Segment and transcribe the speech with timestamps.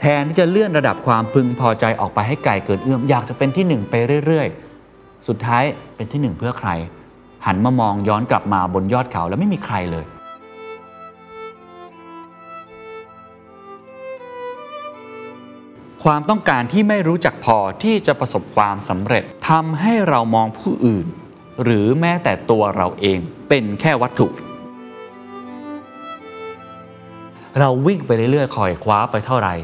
[0.00, 3.94] แทนที่จะเลื่อนระดับความพึงพอใจออกไปให้ไกลเกินเอื้อมอยากจะเป็นที่หนึ่งไป
[4.26, 5.64] เรื่อยๆ สุดท้าย
[5.96, 6.70] เป็นที่หนึ่งเพื่อใคร
[7.46, 10.04] หันมามองย้อนกลับมาบนยอดเขาแล้วไม่มีใครเลย
[16.04, 21.06] ความต้องการที่ไม่รู้จักพอที่จะประสบความสำเร็จทำให้เรามองผู้อื่น
[21.62, 23.18] หรือแม้แต่ตัวเราเอง
[23.48, 24.28] เป็นแค่วัตถุ
[27.58, 29.54] เราวิ่งไปเรื่อยๆคอยคว้าไปเท่าไหร่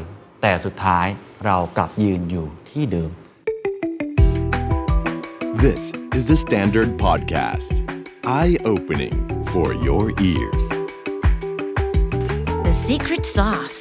[0.47, 1.07] แต่สุดท้าย
[1.45, 3.11] เรากลับยืนอยู่ที่เดิม
[5.63, 5.83] This
[6.17, 7.69] is the Standard Podcast.
[8.39, 9.15] Eye opening
[9.51, 10.65] for your ears.
[12.67, 13.79] The secret sauce.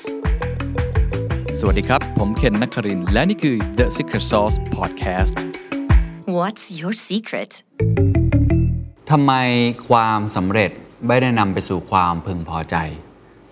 [1.59, 5.35] สวัสดีครับ ผมเคนนักครินทร์และนี่คือ The Secret Sauce Podcast
[6.37, 7.53] What's your secret?
[9.11, 9.33] ทำไม
[9.89, 10.71] ความสำเร็จ
[11.07, 12.77] ไม่ได้นำไปสู่ความพึงพอใจ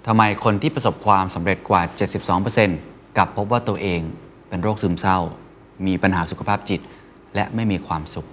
[0.07, 4.01] ทำไมคนที่ประสบความสำเร็จกว่า 72% กลับพบว่าตัวเอง
[4.49, 5.19] เป็นโรคซึมเศร้า
[5.87, 6.81] มีปัญหาสุขภาพจิต
[7.35, 8.27] และไม่มีความสุข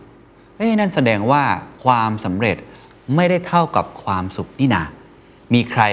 [0.58, 1.44] เอ้นั่นแสดงว่า
[1.84, 2.58] ความสำเร็จ
[3.16, 4.84] ไม่ได้เท่ากับความสุขนี่นา
[5.54, 5.84] มีใคร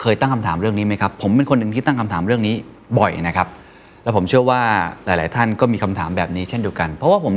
[0.00, 2.54] เคยตั้งคำถามเรื่องนี้ไหมครับ ผมเป็นคนหนึ่งที่ตั้งคำถามเรื่องนี้
[2.98, 3.48] บ่อยนะครับ
[4.02, 4.60] แล้วผมเชื่อว่า
[5.04, 7.34] หลาย ๆ ท่านก็มีคำถามแบบนี้เช่นเดียวกัน เพราะว่าผม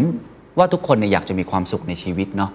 [0.58, 2.52] ว่าทุกคนเนี่ยอยากจะมีความสุขในชีวิตเนาะ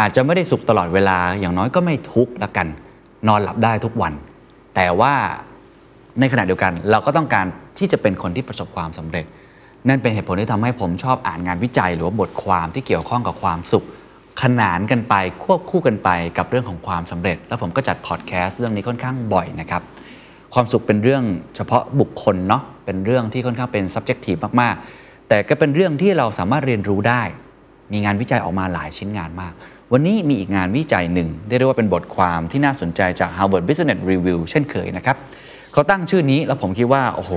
[0.00, 2.66] อาจจะไม่ได้สุขตลอดเวลา อย่างน้อยก็ไม่ทุกข์ละกัน
[3.28, 4.12] นอนหลับได้ทุกวัน
[4.76, 5.14] แต่ว่า
[6.20, 7.46] ในขณะเดียวกัน เราก็ต้องการ
[7.78, 9.24] ที่จะเป็นคนที่ประสบความสำเร็จ
[9.88, 13.84] นั่นเป็นเหตุผลที่ทำให้ผมชอบอ่านงานวิจัย หรือว่าบทความที่เกี่ยวข้องกับความสุข
[14.42, 19.82] ขนานกันไปควบคู่กันไปกับเรื่องของความสำเร็จ แล้วผมก็จัดพอดแคสต์เรื่องนี้ค่อนข้างบ่อยนะครับ
[20.54, 21.22] ความสุขเป็นเรื่อง
[21.56, 27.22] เฉพาะบุคคลเนาะเป็นเรื่องที่ค่อนข้างเป็น subjective มากๆ แต่ก็เป็นเรื่องที่เราสามารถเรียนรู้ได้
[27.92, 29.52] มีงานวิจัยออกมาหลายชิ้นงานมาก
[29.92, 35.16] วันนี้มีอีกงานวิจัยหนึ่งได้เรียกว่าเป็นบทความที่น่าสนใจจาก Harvard Business Review เช่นเคยนะครับ
[35.72, 37.32] เขาตั้งชื่อนี้แล้วผมคิดว่า โอ้โห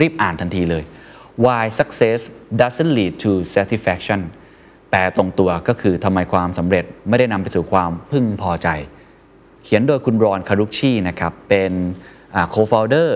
[0.00, 0.84] รีบอ่านทันทีเลย
[1.44, 2.20] Why success
[2.60, 4.20] doesn't lead to satisfaction
[4.90, 8.68] แปลตรงตัวก็คือทำไมความสำเร็จไม่ได้นำไปสู่ความพึงพอใจ
[9.64, 11.72] เขียนโดยคุณรอนคารุกชีนะครับ เป็น
[12.34, 13.10] อ่า co-founder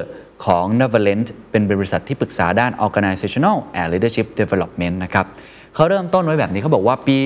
[0.45, 5.27] ของ Neverland เป็นบริษัทที่ปรึกษาด้าน organizational and leadership development นะครับ
[5.75, 7.19] เขาเริ่มต้นไว้แบบนี้เขาบอกว่าปี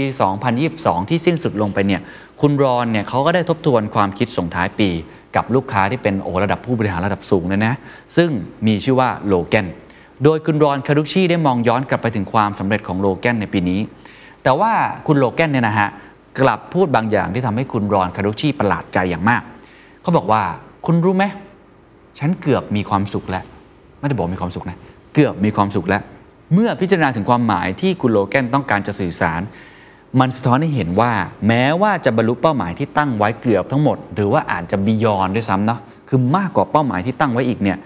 [0.50, 2.02] 2022 ที่สิ้นสุดลงไปเนี่ย
[2.40, 4.88] คุณรอนเนี่ยเขาก็ได้ทบทวนความคิดส่งท้ายปี
[5.36, 7.74] กับลูกค้าที่เป็นโอระดับผู้บริหารระดับสูงเลยนะ
[8.16, 8.30] ซึ่ง
[8.66, 9.66] มีชื่อว่าโลแกน
[10.24, 13.80] โดยคุณรอนคารุชีได้มองย้อนกลับไปถึงความสำเร็จของโลแกนในปีนี้
[14.42, 14.72] แต่ว่า
[15.06, 15.88] คุณโลแกนเนี่ยนะฮะ
[16.40, 19.42] กลับพูดบางอย่างที่ทำให้คุณรอนคารุชีประหลาดใจอย่างมาก
[20.02, 20.42] เขาบอกว่า
[20.86, 21.24] คุณรู้ไหม
[22.18, 23.44] ฉันเกือบมีความสุขแล้ว
[23.98, 24.78] ไม่ได้บอกมีความสุขนะ
[25.14, 26.02] เกือบมีความสุขแล้ว
[26.54, 29.40] เมื่อพิจารณาถึงความหมายที่คุณโลแกนต้องการจะสื่อสาร
[30.18, 31.12] มันสะท้อนให้เห็นว่า
[31.48, 37.78] แม้ว่าจะบรรลุเป้าหมายที่ตั้งไว้เกือบทั้งหมด หรือว่าอาจจะบียอนด้วยซ้ำเนาะคือมากกว่าเป้าหมายที่ตั้งไว้อีกเนี่ย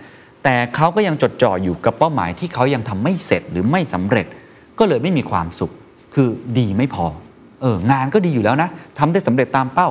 [0.44, 4.26] แต่เขาก็ยังจดจ่ออยู่กับเป้าหมายที่เขายังทำไม่เสร็จหรือไม่สำเร็จ
[4.78, 5.72] ก็เลยไม่มีความสุข
[6.14, 7.06] คือดีไม่พอ
[7.62, 8.68] เอองานก็ดีอยู่แล้วนะ
[8.98, 9.88] ทำได้สำเร็จตามเป้า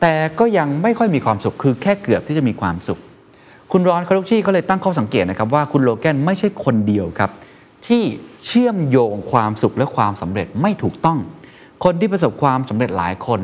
[0.00, 2.98] แต่ก็ยังไม่ค่อยมีความสุข คือแค่เกือบที่จะมีความสุข
[3.72, 7.30] คุณรอนคารุชีเขาเลยตั้งข้อสังเกตนะครับว่าคุณโลแกนไม่ใช่คนเดียวครับ
[7.86, 8.02] ที่
[8.46, 11.18] เชื่อมโยงความสุขและความสำเร็จไม่ถูกต้อง
[11.84, 13.40] คนที่ประสบความสำเร็จหลายคน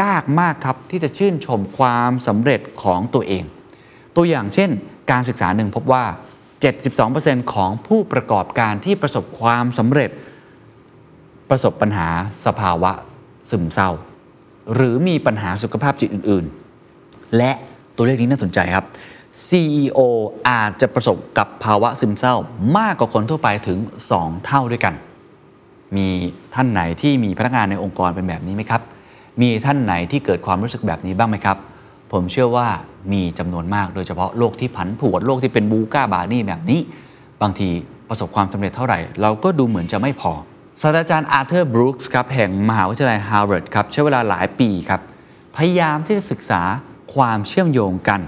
[0.00, 3.44] ยากมากครับที่จะชื่นชมความสำเร็จของตัวเอง
[4.16, 4.70] ตัวอย่างเช่น
[5.10, 6.04] การศึกษาหนึ่งพบว่า
[6.78, 10.10] 72%ของผู้ประกอบการที่ประสบความสำเร็จ
[11.50, 12.08] ประสบปัญหา
[12.46, 12.90] สภาวะ
[13.50, 13.90] ซึมเศร้า
[14.74, 17.52] หรือมีปัญหาสุขภาพจิตอื่นๆ และ
[17.96, 18.86] ตัวเลขนี้น่าสนใจครับ
[19.48, 19.98] CEO
[20.48, 22.34] อาจจะประสบกับภาวะซึมเศร้า
[22.78, 23.78] มากกว่าคนทั่วไปถึง
[24.12, 24.94] 2 เท่าด้วยกัน
[25.96, 26.06] มี
[26.54, 28.82] ท่านไหนที่มีพนักงานในองค์กรเป็นแบบนี้ไหมครับ
[29.40, 31.56] มีท่านไหนที่เกิดความรู้สึกแบบนี้บ้างไหมครับ
[32.12, 32.68] ผมเชื่อว่า
[33.12, 36.80] มีจำนวนมากโดยเฉพาะโลกที่ผันผวนโลกที่เป็นบูก้าบานี่แบบนี้
[37.42, 37.68] บางที
[38.08, 40.32] ประสบความสำเร็จเท่าไหร่ เราก็ดูเหมือนจะไม่พอ
[40.80, 45.00] ศาสตราจารย์อาร์เธอร์บรูคส์ครับแห่งมหาวิทยาลัยฮาร์วาร์ดครับใช้เวลาหลายปีครับ
[45.56, 46.62] พยายามที่จะศึกษา
[47.14, 48.20] ความเชื่อมโยงกัน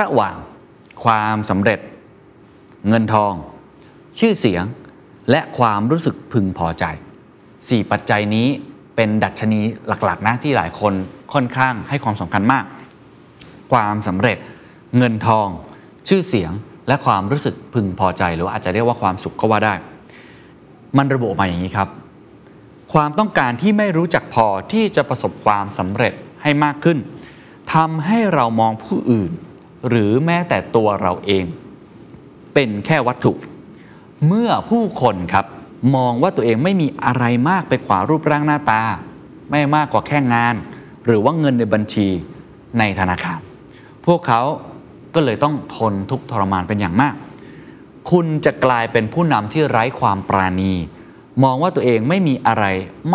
[0.00, 0.36] ระหว่าง
[1.04, 1.80] ความสำเร็จ
[2.88, 3.32] เงินทอง
[4.18, 4.64] ชื่อเสียง
[5.30, 6.84] และความรู้สึกพึงพอใจ
[7.38, 8.48] 4 ปัจจัยนี้
[8.96, 9.60] เป็นดัชนี
[10.04, 10.94] หลักๆนะที่หลายคน
[11.32, 12.64] ค่อนข้างให้ความสำคัญมาก
[13.72, 14.38] ความสำเร็จ
[14.96, 15.48] เงินทอง
[16.08, 16.52] ชื่อเสียง
[16.88, 19.74] และความรู้สึกพึงพอใจ หรืออาจจะเรียกว่าความสุขก็ว่าได้
[20.96, 21.88] มันระบุมาอย่างนี้ครับ
[22.92, 26.12] ความต้องการที่ไม่รู้จักพอที่จะประสบความสำเร็จ
[26.42, 26.98] ให้มากขึ้น
[27.74, 29.30] ทำให้เรามองผู้อื่น
[29.88, 31.44] หรือแม้แต่ตัวเราเอง
[32.54, 33.32] เป็นแค่วัตถุ
[34.26, 35.46] เมื่อผู้คนครับ
[35.96, 38.82] มองว่าตัวเองไม่มีอะไรมากไปกว่ารูปร่างหน้าตา
[39.50, 40.54] ไม่มากกว่าแค่งาน
[41.04, 42.08] หรือว่าเงินในบัญชี
[42.78, 43.40] ในธนาคาร
[44.06, 44.40] พวกเขา
[45.14, 47.14] ก็เลยต้องทนทุกข์ทรมานเป็นอย่างมาก
[48.10, 50.72] คุณจะกลายเป็นผู้นำที่ไร้ความปราณี
[51.42, 52.64] มองว่าตัวเองไม่มีอะไร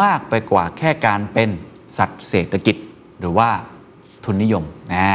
[0.01, 1.49] มากไปกว่าแค่การเป็น
[1.97, 2.75] สัตว์เศรษฐกิจ
[3.19, 3.49] หรือว่า
[4.25, 4.63] ทุนนิยม
[4.93, 5.05] นะ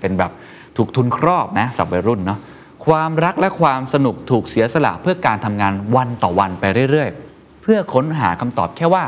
[0.00, 0.30] เป็นแบบ
[0.76, 2.40] ถูกทุนครอบนะสับวัยรุ่นเนาะ
[2.86, 9.04] ความรักและความสนุกถูกเสียสละเพื่อการทำงานวันต่อวันไปเรื่อยๆ เพื่อค้นหาคำตอบแค่ว่า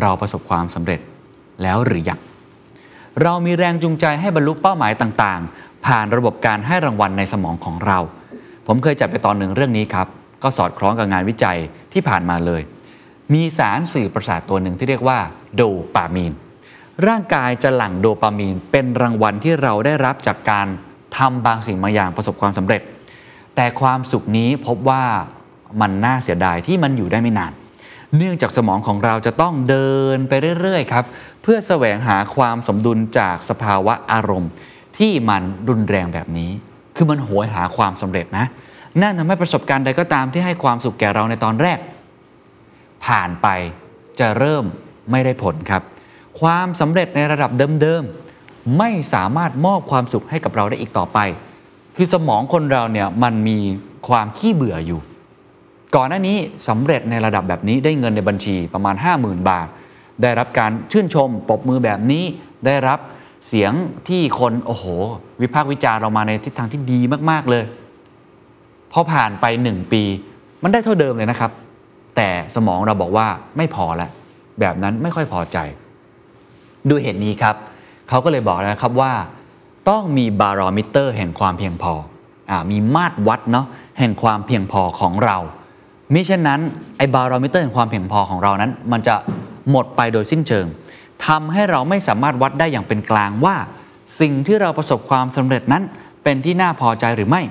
[0.00, 1.00] เราประสบความสำเร็จ
[1.62, 2.20] แล้วหรือยัง
[3.22, 7.98] เรามีแรงจูงใจให้บรรลุเป้าหมายต่างๆ ผ่านระบบการให้รางวัลในสมองของเรา
[8.66, 10.06] ผมเคยจัดไปตอนหนึ่งเรื่องนี้ครับ
[10.42, 11.58] ก็สอดคล้องกับงานวิจัย
[11.92, 12.62] ที่ผ่านมาเลย
[13.34, 15.18] มีสารสื่อประสาทตัวหนึ่งที่เรียกว่า
[15.54, 15.62] โด
[15.94, 16.32] ปามีน
[17.06, 20.68] ร่างกายจะหลั่งโดปามีนเป็นรางวัลที่เราได้รับจากการ
[21.18, 22.82] ทำบางสิ่งบางอย่างประสบความสำเร็จ
[23.56, 25.04] แต่ความสุขนี้พบว่า
[25.80, 27.52] มันน่าเสียดายที่มันอยู่ได้ไม่นาน
[28.16, 31.04] เนื่องจากสมองของเราจะต้องเดินไปเรื่อยๆครับ
[31.42, 34.50] เพื่อแสวงหาความสมดุลจากสภาวะอารมณ์
[34.98, 36.50] ที่มันรุนแรงแบบนี้
[36.96, 38.46] คือมันโหยหาความสำเร็จนะ
[39.02, 41.78] นั่นทำให้ประสบการณ์ใดก็ตามที่ให้ความสุขแก่เราในตอนแรก
[43.04, 43.48] ผ่านไป
[44.20, 44.64] จะเริ่ม
[45.10, 45.82] ไม่ได้ผลครับ
[46.40, 48.04] ความสำเร็จในระดับเดิม
[48.78, 51.18] ไม่สามารถมอบความสุขให้กับเราได้อีกต่อไป
[51.96, 53.58] คือสมองคนเราเนี่ยมันมี
[54.08, 55.00] ความขี้เบื่ออยู่
[55.96, 56.36] ก่อนหน้านี้
[56.68, 59.66] สำเร็จในระดับแบบนี้ได้เงินในบัญชีประมาณ 50,000 บาท
[60.22, 62.24] ได้รับการชื่นชมปรบมือแบบนี้
[62.66, 62.98] ได้รับ
[63.46, 63.72] เสียง
[64.08, 64.84] ที่คนโอ้โห
[65.42, 67.00] วิพากษ์วิจารเรามาในทิศทางที่ดี
[67.30, 67.64] มากๆเลย
[68.92, 70.02] พอผ่านไป 1 ปี
[70.62, 71.50] มันได้เท่าเดิมเลยนะครับ
[72.16, 73.26] แต่สมองเราบอกว่า
[73.56, 74.10] ไม่พอแล้ว
[74.60, 75.58] แบบนั้นไม่ค่อยพอใจ
[76.88, 77.56] ด้วยเหตุนี้ครับ
[78.12, 79.12] เขาก็เลยบอกนะครับว่า
[79.88, 81.92] ต้องมีบารอมิเตอร์แห่งความเพียงพอ
[82.50, 83.66] อมีมาตรวัดเนาะ
[83.98, 85.36] แห่งความเพียงพอของเรา
[86.12, 86.60] มิเช่นนั้น
[86.98, 89.14] ไอ้บารอมิเตอร์แห่งความเพียงพอของเรานั้น มันจะ
[89.70, 90.66] หมดไปโดยสิ้นเชิง
[91.26, 93.56] ทำให้เราไม่สามารถวัดได้อย่างเป็นกลางว่า
[94.20, 95.82] สิ่งที่เราประสบความสำเร็จนั้น
[96.24, 97.42] เป็นที่น่าพอใจหรือไม่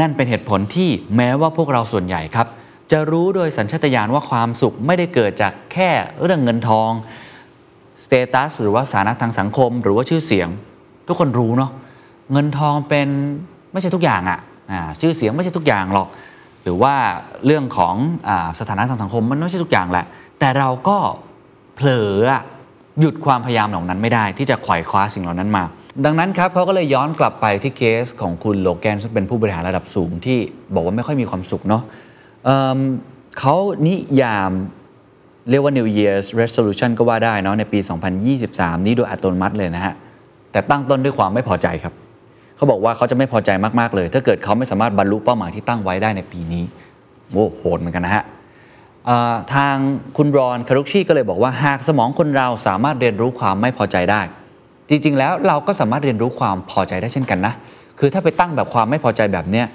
[0.00, 2.46] นั่นเป็นเหตุผลที่แม้ว่าพวกเราส่วนใหญ่ครับ
[2.90, 5.90] จะรู้โดยสัญชาตญาณว่าความสุขไม่ได้เกิดจากแค่
[6.22, 6.90] เรื่องเงินทอง
[8.04, 10.48] สเตตัสหรือว่าสถานะทางสังคม หรือว่าชื่อเสียง
[11.08, 11.70] ทุกคนรู้เนาะ
[12.32, 13.08] เงินทองเป็น
[13.72, 16.08] ไม่ใช่ทุกอย่างอะ่ะชื่อเสียงไม่ใช่ทุกอย่างหรอก
[16.62, 16.94] หรือว่า
[17.46, 17.94] เรื่องของ
[18.28, 20.06] อสถานะทางสังคมมันไม่ใช่ทุกอย่างแหละ
[20.38, 20.98] แต่เราก็
[21.74, 22.18] เผลอ
[23.00, 25.64] หยุดความพยายามเหล่านั้นไม่ได้ ที่จะไขว่คว้าสิ่งเหล่านั้นมา
[26.04, 30.38] ดังนั้นครับเขาก็เลยย้อนกลับไปที่เคสของคุณโลแกนซึ่งเป็นผู้บริหารระดับสูงที่
[30.74, 31.82] บอกว่าไม่ค่อยมีความสุขเนาะ
[32.44, 33.54] เเขา
[33.86, 34.52] นิยาม
[35.50, 37.78] เรียกว่า New Year's Resolution ก็ว่าได้เนาะในปี
[38.32, 39.94] 2023 นี้โดยอัตโนมัติเลยนะฮะ
[40.52, 41.94] แต่ตั้งต้นด้วยความไม่พอใจครับ
[42.56, 43.50] เขาบอกว่าเขาจะไม่พอใจ
[43.80, 46.64] มาก ๆ เลย ถ้าเกิดเขาไม่สามารถบรรลุเป้าหมายที่ตั้งไว้ได้ในปีนี้
[47.32, 48.24] โอ้โหดเหมือนกันนะฮะ
[49.54, 49.74] ทาง
[50.16, 54.20] คุณรอนคารุกชีก็เลยบอกว่าหากสมองคนเราสามารถเรียนรู้ความไม่พอใจได้
[54.88, 57.54] จริง ๆ แล้วเราก็สามารถเรียนรู้ความพอใจได้เช่นกันนะ
[57.98, 59.66] คือถ้าไปตั้งแบบความไม่พอใจแบบเนี้ย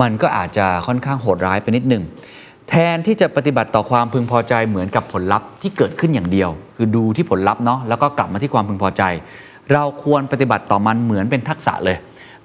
[0.00, 2.02] มันก็อาจจะค่อนข้างโหดร้ายไปนิดหนึ่ง
[2.68, 9.02] แทนที่จะปฏิบัติต่อความพึงพอใจเหมือนกับผลลัพธ์ที่เกิดขึ้นอย่างเดียว คือดูที่ผลลัพธ์เนาะแล้วก็กลับมาที่ความพึงพอใจ
[9.72, 11.96] เราควรปฏิบัติต่อมันเหมือนเป็นทักษะเลย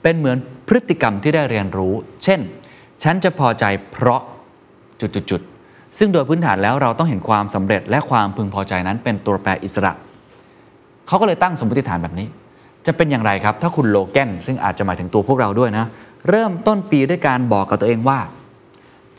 [0.02, 0.38] เป็นเหมือน
[0.68, 2.40] พฤติกรรมที่ได้เรียนรู้ เช่น
[3.04, 4.22] ฉันจะพอใจเพราะ
[5.02, 9.92] จุดๆซึ่งโดยพื้นฐานแล้วเราต้องเห็นความสำเร็จและความพึงพอใจนั้นเป็นตัวแปรอิสระ
[11.08, 12.28] เขาก็เลยตั้งสมมติฐานแบบนี้
[12.86, 15.86] จะเป็นอย่างไรครับ ถ้าคุณโลแกนซึ่งอาจจะหมายถึงตัวพวกเราด้วยนะ
[16.30, 18.20] เริ่มต้นปีด้วยการบอกกับตัวเองว่า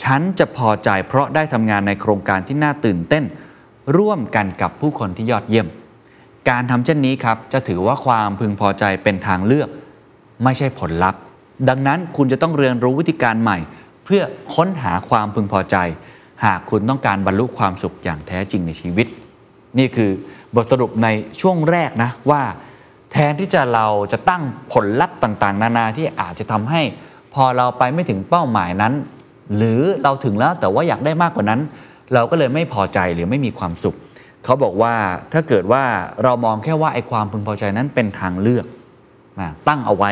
[0.05, 3.25] ฉันจะพอใจเพราะได้ทำงานในโครงการที่น่าตื่นเต้น
[3.99, 5.67] ร่วมกันกับผู้คนที่ยอดเยี่ยม
[6.51, 9.69] การทำเช่นนี้ครับ จะถือว่าความพึงพอใจเป็นทางเลือก
[10.45, 11.21] ไม่ใช่ผลลัพธ์
[11.69, 13.59] ดังนั้นคุณจะต้องเรียนรู้วิธีการใหม่
[14.05, 14.23] เพื่อ
[14.55, 15.77] ค้นหาความพึงพอใจ
[16.45, 19.07] หากคุณต้องการบรรลุความสุขอย่างแท้จริงในชีวิต
[19.79, 20.11] นี่คือ
[20.55, 21.09] บทสรุปใน
[21.41, 22.43] ช่วงแรกนะว่า
[23.13, 24.43] แทนที่จะเราจะตั้ง
[24.73, 26.83] ผลลัพธ์ต่างๆ นานาที่อาจจะทำให้
[27.35, 28.95] พอเราไปไม่ถึงเป้าหมายนั้น
[29.57, 31.61] หรือเราถึงแล้วแต่ว่าอยากได้มากกว่านั้น
[32.15, 33.97] เราก็เลยไม่พอใจหรือไม่มีความสุข
[34.45, 34.95] เขาบอกว่า
[35.33, 35.83] ถ้าเกิดว่า
[36.25, 38.67] เรามองแค่ว่าไอ้ความพึงพอใจนั้นเป็นทางเลือก
[39.41, 40.11] นะตั้งเอาไว้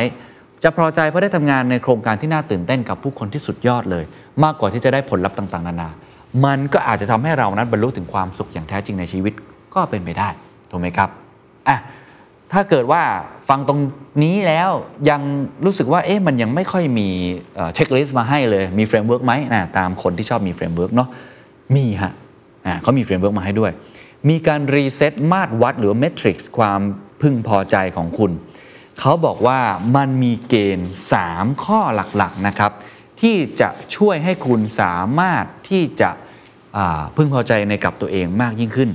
[0.62, 4.04] จะพอใจเพราะได้ทำงานในโครงการที่น่าตื่นเต้นกับผู้คนที่สุดยอดเลย
[4.44, 5.90] มากกว่าที่จะได้ผลลัพธ์ต่างๆ นานา
[6.44, 9.32] มันก็อาจจะทำให้เรานั้นบรรลุถึงความสุขอย่างแท้จริงในชีวิต
[9.74, 10.28] ก็เป็นไปได้
[10.70, 11.08] ถูกไหมครับ
[11.68, 11.76] อะ
[12.52, 13.02] ถ้าเกิดว่า
[13.48, 13.80] ฟังตรง
[14.24, 14.70] นี้แล้ว
[15.10, 15.20] ยัง
[15.64, 17.08] รู้สึกว่าเอ๊ะมันยังไม่ค่อยมี
[17.74, 21.08] checklist มาให้เลยมี framework ไหมนะตามคนที่ชอบมี framework เนาะ
[21.76, 22.12] มีฮะ
[22.82, 23.72] เขามี framework มาให้ด้วย
[24.28, 26.80] มีการ reset มาตรวัดหรือ metrics ความ
[27.22, 28.32] พึงพอใจของคุณ
[29.00, 29.60] เขาบอกว่า
[29.96, 30.90] มันมีเกณฑ์
[31.26, 31.80] 3 ข้อ
[32.16, 32.72] หลักๆนะครับ
[33.20, 36.10] ที่จะช่วยให้คุณสามารถที่จะ
[37.16, 38.90] พึงพอใจในกับตัวเองมากยิ่งขึ้น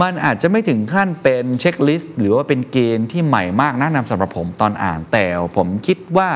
[0.00, 5.24] มันอาจจะไม่ถึงขั้นเป็น checklist หรือว่าเป็นเกณฑ์ที่ใหม่มากน่านำสำหรับผมตอนอ่าน แต่
[5.56, 6.30] ผมคิดว่า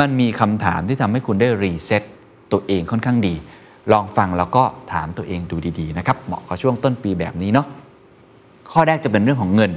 [0.00, 2.02] มันมีคำถามที่ทำให้คุณได้ reset
[2.52, 3.34] ตัวเองค่อนข้างดี
[3.92, 7.66] ลองฟังแล้วก็ถามตัวเองดูดีๆนะครับเหมาะกับช่วงต้นปีแบบนี้เนาะ
[8.72, 9.70] ข้อแรกจะเป็นเรื่องของเงิน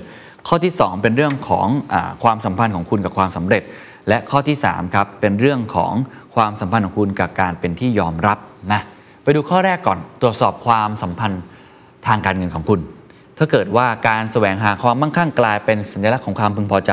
[0.48, 3.64] ข้อที่ 2 เป็นเรื่องของอความสัมพันธ์ของคุณกับความสำเร็จ
[4.08, 5.94] และข้อที่3ครับเป็นเรื่องของ
[6.36, 8.38] ความสัมพันธ์ของคุณกับการเป็นที่ยอมรับ
[8.74, 8.82] นะ
[9.24, 11.44] ไปดูข้อแรกก่อนตรวจสอบความสัมพันธ์
[12.08, 12.80] ทางการเงินของคุณ
[13.38, 16.92] ถ้าเกิดว่าการแสวงหาความมั่งคั่งกลายเป็นสัญลักษณ์ของความพึงพอใจ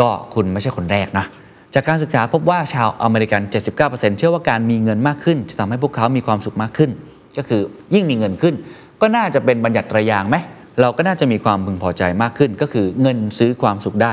[0.00, 1.26] ก็คุณไม่ใช่คนแรกนะ
[1.74, 3.42] จากการศึกษาพบว่าชาวอเมริกัน
[3.80, 6.90] 79%เชื่อว่าการมีเงินมากขึ้น จะทำให้พวกเขามีความสุขมากขึ้น
[7.36, 7.60] ก็คือ
[7.94, 8.54] ยิ่งมีเงินขึ้น
[9.00, 10.36] ก็น่าจะเป็นบัญญัติตรายางไหม
[10.80, 14.12] เราก็น่าจะมีความพึงพอใจมากขึ้น ก็คือเงินซื้อความสุขได้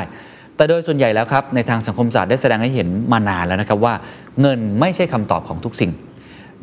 [0.56, 3.94] แต่โดยส่วนใหญ่แล้วครับในทางสังคมศาสตร์ได้แสดงให้เห็นมานานแล้วนะครับว่า
[4.42, 5.92] เงินไม่ใช่คำตอบของทุกสิ่ง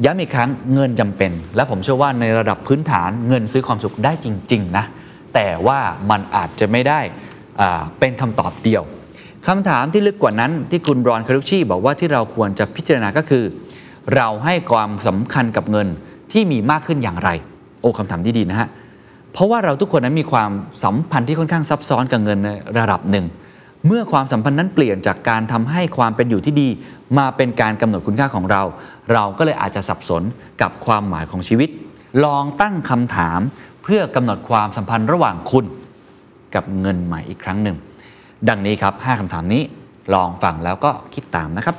[0.04, 4.84] ย้ำอีกครั้งเงินจำเป็น และผมเชื่อว่าในระดับพื้นฐานเงินซื้อความสุขได้จริง ๆ นะ
[5.34, 5.78] แต่ว่า
[6.10, 7.00] มันอาจจะไม่ได้
[7.98, 8.82] เป็นคำตอบเดียว
[9.48, 13.44] คำถามที่ลึกกว่านั้นที่คุณบรอนคารุชีบอกว่าที่เราควรจะพิจารณาก็คือ
[14.14, 15.88] เราให้ความสำคัญกับเงิน
[16.32, 17.30] ที่มีมากขึ้นอย่างไร
[17.80, 18.68] โอ้คำถามที่ดีนะฮะ
[19.32, 20.50] เพราะว่าเราทุกคนนั้นมีความ
[20.84, 23.26] สัมพันธ์ที่ค่อนข้างซับซ้อนกับเงินในระดับหนึ่ง
[23.86, 26.68] เมื่อความสัมพันธ์นั้นเปลี่ยนจากการทำให้ความเป็นอยู่ที่ดี
[27.18, 28.62] มาเป็นการกำหนดคุณค่าของเรา
[29.12, 30.22] เราก็เลยอาจจะสับสน
[30.62, 31.68] กับความหมายของชีวิต
[32.24, 33.40] ลองตั้งคำถาม
[33.82, 35.66] เพื่อกำหนดความสัมพันธ์ระหว่างคุณ
[36.54, 37.76] กับเงินใหม่อีกครั้งหนึ่ง
[38.48, 39.62] ดังนี้ครับ 5คำถามนี้
[40.14, 41.76] ลองฟังแล้วก็คิดตามนะครับ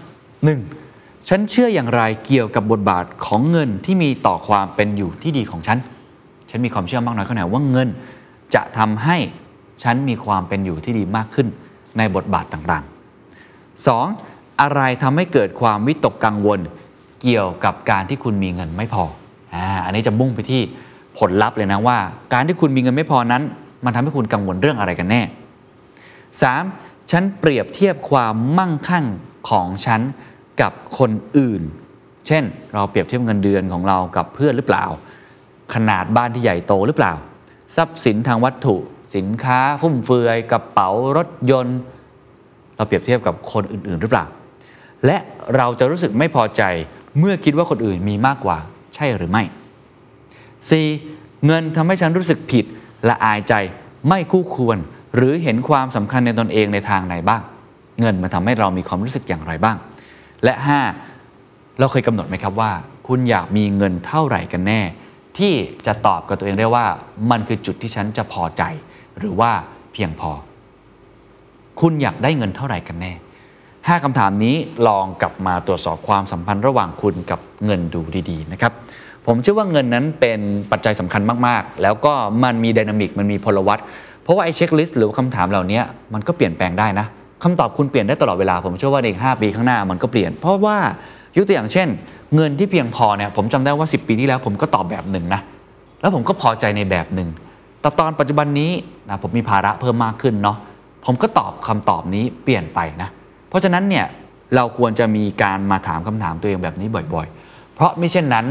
[0.64, 1.30] 1.
[1.30, 5.78] ฉันเชื่ออย่างไรเกี่ยวกับบทบาทของเงินที่มีต่อความเป็นอยู่ที่ดีของฉัน
[6.50, 7.90] ฉันมีความเชื่อมากน้อยแค่ไหนว่าเงิน
[8.56, 9.18] จะทำให้
[9.84, 11.48] ฉันมีความเป็นอยู่ที่ดีมากขึ้น
[11.98, 14.62] ในบทบาทต่างๆ 2.
[14.62, 16.60] อะไรทำให้เกิดความวิตกกังวล
[17.24, 19.04] เกี่ยวกับการที่คุณมีเงินไม่พอ
[19.56, 20.62] อ่าอันนี้จะมุ่งไปที่
[21.18, 21.98] ผลลัพธ์เลยนะว่า
[22.34, 23.44] การที่คุณมีเงินไม่พอนั้น
[23.86, 25.22] มันทำให้คุณกังวลเรื่องอะไรกันแน่
[26.36, 27.12] 3.
[27.12, 29.06] ฉันเปรียบเทียบความมั่งคั่ง
[29.50, 30.02] ของฉัน
[30.62, 31.62] กับคนอื่น
[32.28, 34.86] เช่น เราเปรียบเทียบเงินเดือนของเรากับเพื่อนหรือเปล่า
[35.74, 37.14] ขนาดบ้านที่ใหญ่โตหรือเปล่า
[37.76, 38.76] ทรัพย์สินทางวัตถุ
[39.16, 41.80] สินค้าฟุ่มเฟือยกระเป๋ารถยนต์
[42.76, 44.26] เราเปรียบเทียบกับคนอื่นๆหรือเปล่า
[45.06, 45.18] และ
[45.56, 46.62] เราจะรู้สึกไม่พอใจ
[47.20, 48.58] เมื่อคิดว่าคนอื่นมีมากกว่า
[48.96, 49.44] ใช่หรือไม่
[50.64, 51.46] 4.
[51.46, 52.66] เงินทำให้ฉันรู้สึกผิด
[53.06, 53.54] และอายใจ
[54.08, 54.78] ไม่คู่ควร
[55.16, 57.42] หรือเห็นความสำคัญในตนเองในทางไหนบ้าง
[58.00, 59.78] เงินมาทำให้เรามีความรู้สึกอย่างไรบ้าง
[60.44, 60.54] และ
[61.18, 61.80] 5.
[61.80, 62.72] เราเคยกำหนดไหมครับว่า
[63.08, 64.82] คุณอยากมีเงินเท่าไหร่กันแน่
[65.38, 65.54] ที่
[65.86, 66.86] จะตอบกับตัวเองได้ว่า
[67.32, 68.64] มันคือจุดที่ฉันจะพอใจ
[69.18, 69.52] หรือว่า
[69.94, 70.32] เพียงพอ
[71.82, 73.14] คุณอยากได้เงินเท่าไหร่กันแน่
[73.88, 74.56] 5คำถามนี้
[74.88, 78.72] ลองกลับมาตรวจสอบความสัมพันธ์ระหว่างคุณกับเงินดูดีๆนะครับ
[79.26, 80.40] ผมเชื่อว่าเงินนั้นเป็น
[80.72, 82.14] ปัจจัยสำคัญมากๆ แล้วก็
[82.44, 83.80] มันมีไดนามิกมันมีพลวัต
[84.24, 85.80] เพราะว่าไอ้เช็คลิสต์หรือว่าคำถามเหล่านี้
[86.14, 87.06] มันก็เปลี่ยนแปลงได้นะ
[87.44, 90.78] คำตอบคุณเปลี่ยนได้ตลอดเวลา ผมเชื่อว่าในอีก5ปีข้างหน้ามันก็เปลี่ยน เพราะว่า
[91.36, 91.88] ยกตัวอย่างเช่น
[92.36, 95.42] เงินที่เพียงพอเนี่ยผมจำได้ว่า 10 ปีที่แล้วผมก็ตอบแบบหนึ่งนะ
[96.02, 97.30] แล้วผมก็พอใจในแบบหนึ่ง
[97.82, 98.72] แต่ตอนปัจจุบันนี้
[99.10, 100.58] นะผมมีภาระเพิ่มมากขึ้นเนาะ
[101.06, 103.10] ผมก็ตอบคำตอบนี้เปลี่ยนไปนะ
[103.54, 104.06] เพราะฉะนั้นเนี่ย
[104.56, 108.46] เราควรจะมีการมาถามคำถามตัวเองแบบนี้บ่อยๆ เพราะไม่เช่นนั้น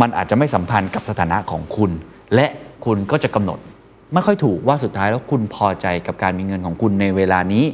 [0.00, 1.90] มันอาจจะไม่สัมพันธ์กับสถานะของคุณ
[2.34, 2.46] และ
[2.84, 3.58] คุณก็จะกำหนด
[4.12, 7.64] ไม่ค่อยถูกว่าสุดท้ายแล้วคุณพอใจกับการมีเงินของคุณในเวลานี้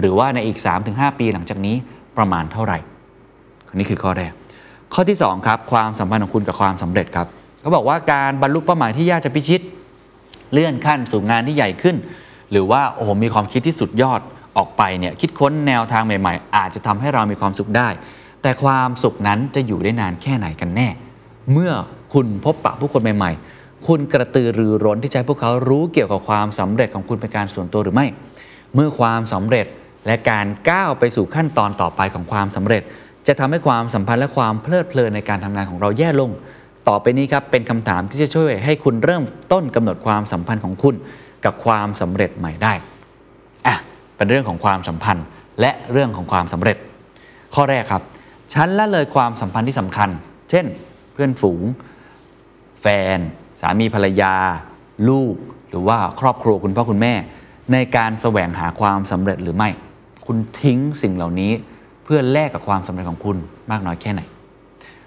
[0.00, 1.76] หรือว่าในอีก 3-5 ปีหลังจากนี้
[2.16, 2.78] ประมาณเท่าไหร่
[3.74, 4.32] นี่คือข้อแรก
[4.94, 7.26] ข้อที่2ครับความสัมพันธ์ของคุณกับความสำเร็จครับ
[7.60, 9.60] เขาบอกว่าการบรรลุเป้าหมายที่ยากจะพิชิต
[10.52, 11.96] เลื่อนขั้นสู่งานที่ใหญ่ขึ้น
[12.50, 14.20] หรือว่าโอ้โหมีความคิดที่สุดยอด
[14.56, 17.88] ออกไปเนี่ยคิดค้นแนวทางใหม่ ๆ อาจจะทำให้เรามีความสุขได้
[18.42, 20.88] แต่ความสุขนั้นจะอยู่ได้นานแค่ไหนกันแน่
[21.52, 21.72] เมื่อ
[22.14, 28.06] คุณพบปะผู้คนใหม่ ๆ คุณกระตือรือร้นที่จะให้พวกเขารู้เกี่ยวกับความสำเร็จของคุณเป็นการส่วนตัวหรือไม่
[28.74, 29.66] เมื่อความสำเร็จ
[30.06, 32.82] และการก้าวไปสู่ขั้นตอนต่อไปของความสำเร็จ
[33.26, 36.30] จะทำให้ความสัมพันธ์และความเพลิดเพลินในการทำงานของเราแย่ลง
[36.88, 40.94] ต่อไปนี้ครับเป็นคำถามที่จะช่วยให้คุณเริ่มต้นกำหนดความสัมพันธ์ของคุณ
[41.44, 42.72] กับความสำเร็จใหม่ได้
[43.66, 43.76] อะ
[44.16, 45.26] เป็นเรื่องของความสัมพันธ์
[45.60, 46.76] และเรื่องของความสำเร็จ
[47.54, 48.02] ข้อแรกครับ
[48.54, 50.10] ฉันละเลยความสัมพันธ์ที่สำคัญ
[50.50, 50.66] เช่น
[51.12, 51.62] เพื่อนฝูง
[52.82, 53.18] แฟน
[53.60, 54.34] สามีภรรยา
[55.08, 55.34] ลูก
[55.70, 57.14] หรือว่าครอบครัวคุณพ่อคุณแม่
[57.72, 59.68] ในการแสวงหาความสำเร็จหรือไม่
[60.26, 61.52] คุณทิ้งสิ่งเหล่านี้
[62.04, 63.36] เพื่อแลกกับความสำเร็จของคุณ
[63.70, 64.20] มากน้อยแค่ไหน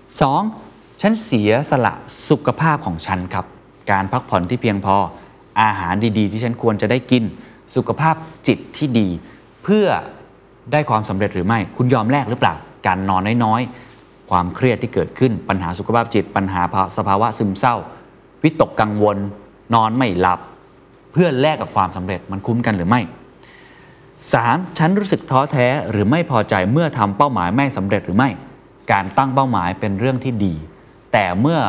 [0.08, 1.02] 2.
[1.02, 1.94] ฉันเสียสละ
[2.30, 3.46] สุขภาพของฉันครับ
[3.92, 4.96] การพักผ่อนที่เพียงพอ
[5.62, 7.24] อาหารดีๆ ที่ฉันควรจะได้กิน
[7.76, 8.16] สุขภาพ
[8.48, 9.08] จิตที่ดี
[9.64, 9.88] เพื่อ
[10.72, 12.56] ได้ความสำเร็จหรือไม่ คุณยอมแลกหรือเปล่า
[12.88, 16.62] การนอนน้อยๆ ความเครียดที่เกิดขึ้น ปัญหาสุขภาพจิต ปัญหา
[16.98, 17.76] สภาวะซึมเศร้า
[18.44, 19.18] วิตกกังวล
[19.76, 20.40] นอนไม่หลับ
[21.12, 23.02] เพื่อแลกกับความสำเร็จมันคุ้มกันหรือไม่
[23.90, 24.78] 3.
[24.78, 28.30] ฉันรู้สึกท้อแท้หรือไม่พอใจเมื่อทำเป้าหมายไม่สำเร็จหรือไม่
[28.92, 30.54] การตั้งเป้าหมายเป็นเรื่องที่ดี
[31.14, 31.60] แต่เมื่อ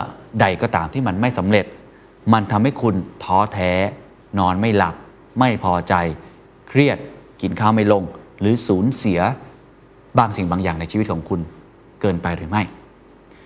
[0.40, 1.66] ใดก็ตามที่มันไม่สำเร็จ
[2.32, 3.72] มันทำให้คุณท้อแท้
[4.38, 4.94] นอนไม่หลับ
[5.38, 5.94] ไม่พอใจ
[6.68, 6.98] เครียด
[7.42, 8.02] กินข้าวไม่ลง
[8.40, 9.20] หรือสูญเสีย
[10.18, 11.40] บางสิ่งบางอย่างในชีวิตของคุณ
[12.00, 12.62] เกินไปหรือไม่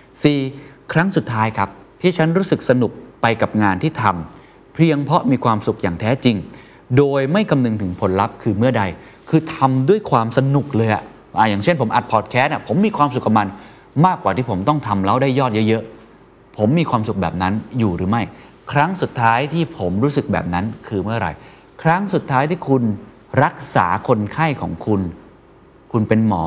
[0.04, 0.92] 4.
[0.92, 1.68] ครั้งสุดท้ายครับ
[2.00, 6.36] ที่ฉันรู้สึกสนุกไปกับงานที่ทำเพียงเพราะมีความสุขอย่างแท้จริง
[6.98, 8.82] โดยไม่คำนึงถึงผลลัพธ์คือเมื่อใด
[9.28, 11.02] คือทำด้วยความสนุกเลยอะ
[11.38, 13.48] อะอย่างเช่นผมอัดพอดแคสต์ผมมีความสุขกับมัน
[14.06, 18.22] มากกว่าที่ผมต้องทำแล้วได้ยอดเยอะๆ ผมมีความสุขแบบนั้นอยู่หรือไม่
[18.72, 21.32] ครั้งสุดท้ายที่ผมรู้สึกแบบนั้นคือเมื่อไหร่
[21.82, 22.82] ครั้งสุดท้ายที่คุณ
[23.44, 25.00] รักษาคนไข้ของคุณ
[25.92, 26.44] คุณเป็นหมอ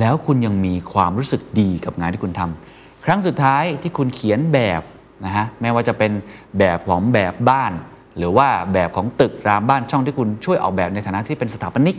[0.00, 4.82] แล้วคุณยังมีความรู้สึกดีกับงานที่คุณทำครั้งสุดท้ายที่คุณเขียนแบบ
[5.24, 6.12] นะฮะแม้ว่าจะเป็น
[6.58, 7.72] แบบของแบบบ้าน
[8.18, 11.96] หรือว่าแบบของตึกรามบ้านช่องที่คุณช่วยออกแบบในฐานะที่เป็นสถาปนิก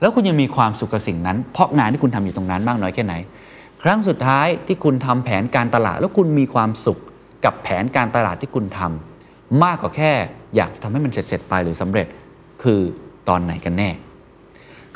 [0.00, 3.14] แล้วคุณยังมีความสุขกับสิ่งนั้น เพราะงานที่คุณทำอยู่ตรงนั้นมากน้อยแค่ไหน
[3.82, 6.98] ครั้งสุดท้ายที่คุณทำแผนการตลาดแล้วคุณมีความสุข
[7.44, 9.09] กับแผนการตลาดที่คุณทำ
[9.64, 10.12] มากกว่าแค่
[10.56, 12.06] อยากจะทำให้มันเสร็จๆไปหรือสำเร็จ
[12.62, 12.80] คือ
[13.28, 13.90] ตอนไหนกันแน่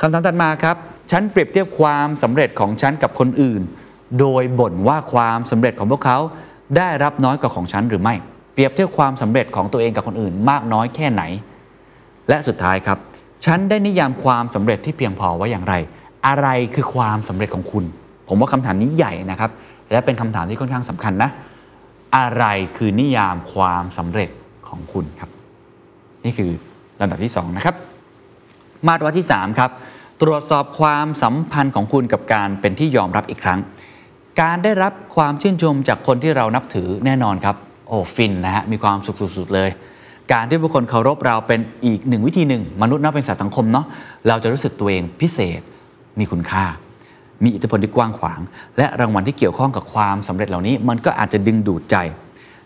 [0.00, 0.76] คำถามถัดมาครับ
[1.10, 3.62] ฉันเปรียบเทียบความสำเร็จของฉันกับคนอื่น
[4.20, 6.18] โดยบ่นว่าความสำเร็จของพวกเขา
[6.76, 8.14] ได้รับน้อยกว่าของฉันหรือไม่
[8.52, 11.22] เปรียบเทียบความสำเร็จของตัวเองกับคนอื่น มากน้อยแค่ไหน
[12.28, 12.98] และสุดท้ายครับ
[13.44, 15.74] ฉันได้นิยามความสำเร็จที่เพียงพอไว้อย่างไร
[16.26, 17.84] อะไรคือความสำเร็จของคุณ
[18.28, 19.50] ผมว่าคำถามนี้ใหญ่นะครับ
[19.92, 21.30] และเป็นคำถามที่ค่อนข้างสำคัญนะ
[22.16, 22.44] อะไร
[22.76, 24.28] คือนิยามความสำเร็จ
[24.74, 25.30] ของคุณครับ
[26.24, 26.50] นี่คือ
[27.00, 27.74] ลำดับที่สองนะครับ
[28.86, 29.70] มาตรวที่ 3 ครับ
[30.22, 33.60] ตรวจสอบความสัมพันธ์ของคุณกับการเป็นที่ยอมรับอีกครั้ง
[34.40, 37.56] การได้รับความชื่นชมจากคนที่เรานับถือแน่นอนครับ
[37.88, 39.70] โอ้ฟินนะฮะมีความสุขสุดๆเลย
[40.32, 43.86] การที่บุคคลเคารพเราเป็นอีกหนึ่งวิธีหนึ่ง มนุษย์นาะเป็นสัตว์สังคมเนาะ
[44.28, 45.60] เราจะรู้สึกตัวเองพิเศษ
[46.18, 46.64] มีคุณค่า
[47.44, 48.40] มีอิทธิพลที่กว้างขวาง
[48.78, 51.96] และรางวัลที่เกี่ยวข้องกับความสำเร็จเหล่านี้ มันก็อาจจะดึงดูดใจ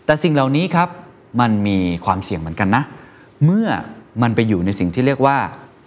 [0.05, 0.89] แต่สิ่งเหล่านี้ครับ
[1.39, 2.83] มันมีความเสี่ยงเหมือนกันนะ
[3.45, 3.67] เมื่อ
[4.21, 5.37] มันไปอยู่ในสิ่งที่เรียกว่า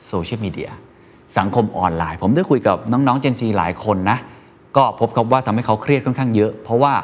[0.09, 0.71] โซเชียลมีเดีย
[1.39, 4.19] สังคมออนไลน์ ผมได้คุยกับน้องๆ Gen Z หลายคนนะ
[4.77, 6.95] ก็พบครับว่าทำให้เขาเครียดค่อนข้างเยอะ เพราะว่า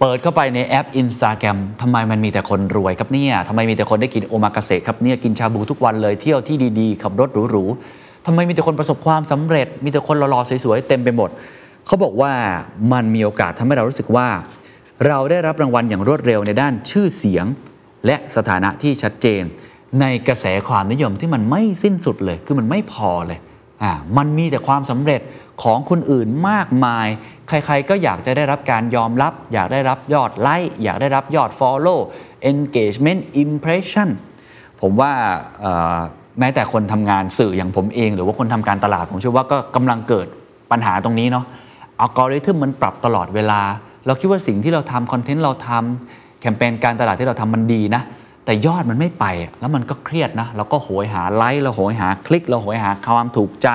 [0.00, 11.30] เปิดเข้าไปในแอป Instagram ทำไมมันมีแต่คนรวยครับเนี่ยทำไมมีแต่คนได้กินโอมากาเสะครับเนี่ยกินชาบูทุกวันเลยเที่ยวที่ดีๆ ขับรถหรูๆทำไมมีแต่คนประสบความสำเร็จ มีแต่คนหล่อๆสวยๆเต็มไปหมด
[11.86, 12.32] เขาบอกว่า
[12.92, 14.26] มันมีโอกาสทำให้เรารู้สึกว่า
[15.06, 17.46] เราได้รับรางวัลอย่างรวดเร็วในด้านชื่อเสียง
[18.06, 19.42] และสถานะที่ชัดเจน
[20.00, 23.38] ในกระแสความนิยมที่มันไม่สิ้นสุดเลย คือมันไม่พอเลย
[23.82, 25.20] อ่ามันมีแต่ความสำเร็จ
[25.62, 27.06] ของคนอื่นมากมาย
[27.48, 32.00] ใครๆก็อยากจะได้รับการยอมรับ อยากได้รับยอดไลค์อยากได้รับยอด Follow
[32.50, 34.08] Engagement Impression
[34.80, 35.12] ผมว่า
[36.38, 40.26] แม้แต่คนทำงานสื่ออย่างผมเอง หรือว่าคนทำการตลาด ผมเชื่อว่าก็กำลังเกิด
[40.70, 41.44] ปัญหาตรงนี้เนาะ
[42.00, 43.60] อัลกอริทึมมันปรับตลอดเวลา
[44.06, 48.02] เราคิดว่าสิ่งที่เราทำคอนเทนต์เราทำ แคมเปญการตลาดที่เราทำมันดีนะ
[48.44, 49.24] แต่ยอดมันไม่ไป
[49.60, 53.68] แล้วมันก็เครียดนะเราก็โหยหาไลค์เราโหยหาคลิกเราโหยหาความถูกใจ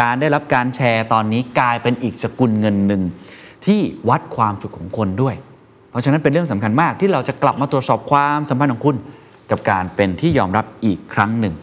[0.00, 3.02] การได้รับการแชร์ตอนนี้กลายเป็นอีกสกุลเงินหนึ่ง
[3.66, 5.34] ที่วัดความสุขของคนด้วย
[5.90, 8.96] เพราะฉะนั้นเป็นเรื่องสำคัญมากที่เราจะกลับมาตรวจสอบความสัมพันธ์ของคุณ
[9.50, 11.54] กับการเป็นที่ยอมรับอีกครั้งหนึ่ง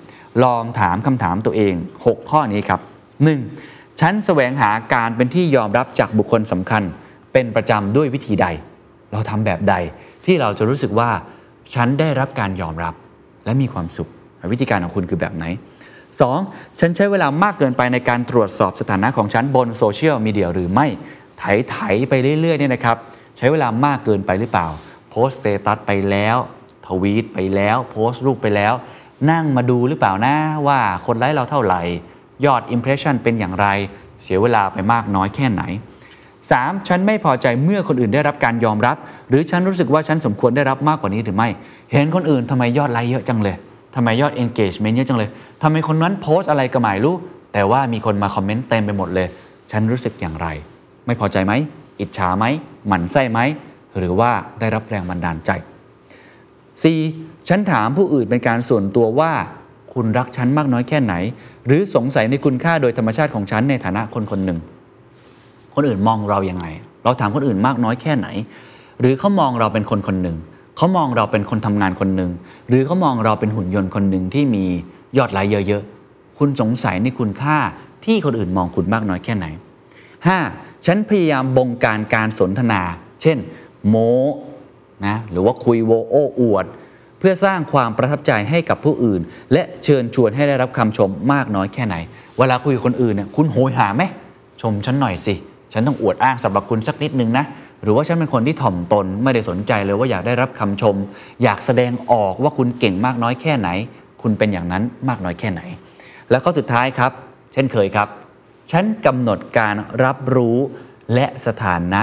[0.43, 1.73] ลองถามคำถามตัวเอง
[2.06, 2.80] 6 ข้อนี้ครับ
[3.39, 3.99] 1.
[3.99, 6.84] ฉันแสวงหาการเป็นที่ยอมรับจากบุคคลสำคัญ
[7.34, 8.47] เป็นประจำด้วยวิธีใด
[9.12, 9.76] เราทำแบบใด
[10.26, 11.10] ที่เราจะรู้สึกว่า
[11.76, 12.93] ฉันได้รับการยอมรับ
[13.45, 14.10] และมีความสุข
[14.52, 15.45] วิธีการของคุณคือแบบไหน
[16.12, 16.80] 2.
[16.80, 20.88] ฉันใช้เวลามากเกินไปในการตรวจสอบสถานะของฉันบนโซเชียลมีเดียหรือไม่
[21.39, 21.78] ไถไถ
[22.10, 22.97] ไปเรื่อยๆเนี่ยนะครับ
[23.38, 24.67] ใช้เวลามากเกินไปหรือเปล่า
[25.10, 26.38] โพสต์ status ไปแล้ว
[26.88, 28.74] ทวีตไปแล้วโพสต์รูปไปแล้ว
[29.32, 30.36] นั่งมาดูหรือเปล่านะ
[30.67, 31.82] ว่าคนไลค์เราเท่าไหร่
[32.45, 33.67] ยอดอิมเพรสชันเป็นอย่างไร
[34.24, 35.63] เสียเวลาไปมากน้อยแค่ไหน
[36.49, 36.88] 3.
[36.88, 38.97] ฉันไม่พอใจเมื่อคนอื่นได้รับการยอมรับ
[39.30, 41.49] หรือฉันรู้สึกว่าฉันสมควรได้รับมากกว่านี้หรือไม่
[41.91, 43.56] เห็นคนอื่นทำไมยอดไลค์เยอะจังเลย
[43.95, 45.30] ทำไมยอด engagement เยอะจังเลย
[45.62, 47.15] ทำไมคนนั้นโพสต์อะไรก็ไม่รู้
[47.54, 49.27] แต่ว่ามีคนมาคอมเมนต์เต็มไปหมดเลย
[49.71, 50.47] ฉันรู้สึกอย่างไร
[51.06, 51.54] ไม่พอใจไหม
[51.99, 52.45] อิจฉาไหม
[52.88, 53.39] หมั่นไส้ไหม
[53.97, 55.51] หรือว่าได้รับแรงบันดาลใจ
[56.73, 57.49] 4.
[57.49, 59.32] ฉันถามผู้อื่นเป็นการส่วนตัวว่า
[59.93, 61.13] คุณรักฉันมากน้อยแค่ไหน
[61.65, 64.60] หรือสงสัยในคุณค่าโดยธรรมชาติของฉันในฐานะคนคนหนึ่ง
[65.75, 66.65] คนอื่นมองเราอยัางไง
[67.03, 68.27] เราถามคนอื่นมากน้อยแค่ไหน
[68.99, 70.38] หรือเขามองเราเป็นคนคนหนึ่ง
[70.77, 72.31] เขามองเราเป็นคนทำงานคนหนึ่ง
[72.69, 74.65] หรือเขามองเราเป็นหุ่นยนต์คนหนึ่งที่มี
[75.17, 77.57] ยอดไลค์เยอะๆคุณสงสัยในคุณค่า
[78.05, 79.45] ที่คนอื่นมองคุณมากน้อยแค่ไหน
[80.15, 80.86] 5.
[80.86, 82.81] ฉันพยายามบงการการสนทนา
[83.21, 83.38] เช่น
[83.88, 83.95] โม
[85.05, 86.65] นะหรือว่าคุยโวโอ้อวด
[87.19, 89.21] เพื่อสร้างความประทับใจให้กับผู้อื่น
[89.53, 91.95] และเชิญชวนให้ได้รับคำชมมากน้อยแค่ไหน
[92.38, 94.03] เวลาคุยกับคนอื่นเนี่ยคุณโหยหาไหม
[94.62, 95.36] ชมฉันหน่อยสิ
[95.73, 97.45] ฉันต้องอวดอ้างสำหรับคุณสักนิดนึงนะ
[97.84, 100.95] หรือว่าฉันเป็นคนที่ถ่อมตนไม่ได้สนใจเลยว่าอยากได้รับคำชม
[101.43, 103.69] อยากแสดงออกว่าคุณเก่งมากน้อยแค่ไหน
[104.21, 105.62] คุณเป็นอย่างนั้นมากน้อยแค่ไหน
[106.29, 107.12] แล้วข้อสุดท้ายครับ
[107.53, 108.07] เช่นเคยครับ
[108.71, 110.57] ฉันกำหนดการรับรู้
[111.13, 112.01] และสถานะ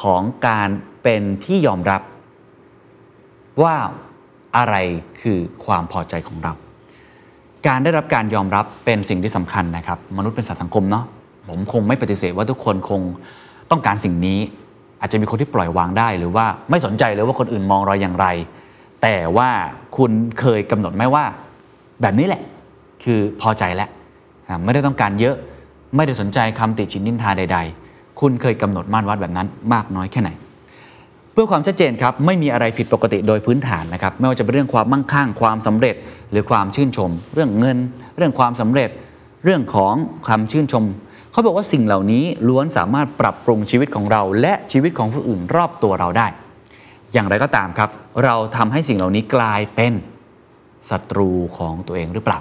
[0.00, 0.68] ของการ
[1.02, 2.02] เป็นที่ยอมรับ
[3.62, 3.76] ว่า
[4.56, 4.74] อะไร
[5.22, 6.52] คือความพอใจของเรา
[7.66, 11.04] การได้รับการยอมรับเป็นสิ่งที่สำคัญนะครับ มนุษย์เป็นสัตว์สังคมเนาะ
[11.50, 13.00] ผมคงไม่ปฏิเสธว่าทุกคนคง
[13.70, 14.38] ต้องการสิ่งนี้
[15.00, 18.26] อาจจะมีคนที่ปล่อยวางได้ หรือว่าไม่สนใจเลยว่าคนอื่นมองเราอย่างไร
[19.02, 19.50] แต่ว่า
[19.96, 20.10] คุณ
[20.40, 21.24] เคยกำหนดไหมว่า
[22.02, 22.42] แบบนี้แหละ
[23.04, 23.88] คือพอใจแล้ว
[24.64, 25.36] ไม่ได้ต้องการเยอะ
[25.96, 27.58] ไม่ได้สนใจคำติชินนินทาใด
[27.88, 30.30] ๆ คุณเคยกำหนดมาตรวัดแบบนั้นมากน้อยแค่ไหน
[31.32, 35.94] เพื่อความชัดเจนครับไม่มีอะไรผิดปกติโดยพื้นฐานนะครับไม่ว่าจะเป็นเรื่องความมั่งคั่งความสำเร็จ
[36.30, 37.78] หรือความชื่นชม เรื่องเงิน
[38.16, 38.90] เรื่องความสำเร็จ
[39.44, 39.94] เรื่องของ
[40.26, 40.84] ความชื่นชม
[41.32, 46.26] เขาบอกว่าสิ่งเหล่านี้ล้วนสามารถปรับปรุงชีวิตของเรา และชีวิตของผู้อื่นรอบตัวเราได้
[47.12, 47.90] อย่างไรก็ตามครับ
[48.24, 49.92] เราทำให้สิ่งเหล่านี้กลายเป็น
[50.90, 52.38] ศัตรูของตัวเองหรือเปล่า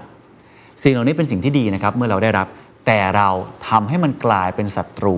[0.83, 2.47] สิ่งเหล่านี้เป็นสิ่งที่ดีนะครับเมื่อเราได้รับ
[2.85, 3.29] แต่เรา
[3.67, 5.15] ทำให้มันกลายเป็นศัตรู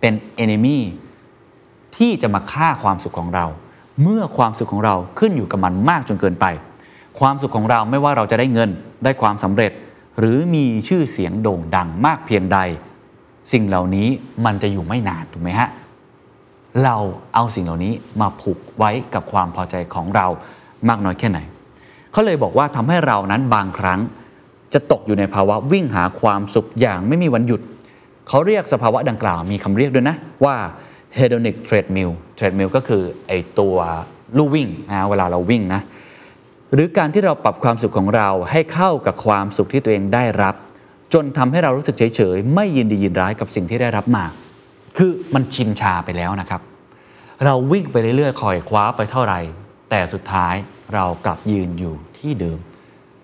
[0.00, 0.78] เป็น enemy
[1.96, 3.46] ที่จะมาฆ่าความสุขของเรา
[4.02, 6.46] เมื่อความสุขของเราขึ้นอยู่กับมันมากจนเกินไป
[7.20, 8.70] ความสุขของเราไม่ว่าเราจะได้เงิน
[9.04, 9.72] ได้ความสำเร็จ
[10.18, 12.58] หรือมีชื่อเสียงโด่งดังมากเพียงใด
[13.52, 14.08] สิ่งเหล่านี้
[14.44, 15.68] มันจะอยู่ไม่นานถูกไหมฮะ
[16.84, 16.96] เรา
[17.34, 20.26] เอาสิ่งเหล่านี้มาผูกไว้กับความพอใจของเรา
[20.88, 21.38] มากน้อยแค่ไหน
[22.12, 24.00] เขาเลยบอกว่าทำให้เรานั้นบางครั้ง
[24.72, 27.60] จะตกอยู่ในภาวะวิ่งหาความสุขอย่างไม่มีวันหยุด
[28.28, 30.56] เขาเรียกสภาวะดังกล่าวมีคำเรียกด้วยนะว่า
[31.18, 33.76] hedonic treadmill treadmill ก็คือไอตัว
[34.36, 35.80] ลู่วิ่งนะเวลาเราวิ่งนะ
[36.74, 40.54] หรือการที่เราปรับความสุขของเราให้เข้ากับความสุขที่ตัวเองได้รับ
[41.12, 44.24] จนทำให้เรารู้สึกเฉยๆ ไม่ยินดียินร้ายกับสิ่งที่ได้รับมา
[44.96, 46.60] คือมันชินชาไปแล้วนะครับ
[47.44, 49.40] เราวิ่งไปเรื่อยๆ คอยคว้าไปเท่าไหร่
[49.90, 50.54] แต่สุดท้าย
[50.94, 52.58] เรากลับยืนอยู่ที่เดิม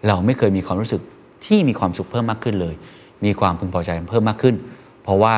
[0.07, 1.03] เราไม่เคยมีความรู้สึก
[1.47, 2.75] ที่มีความสุขเพิ่มมากขึ้นเลย
[3.25, 4.55] มีความพึงพอใจเพิ่มมากขึ้น
[5.03, 5.35] เพราะว่า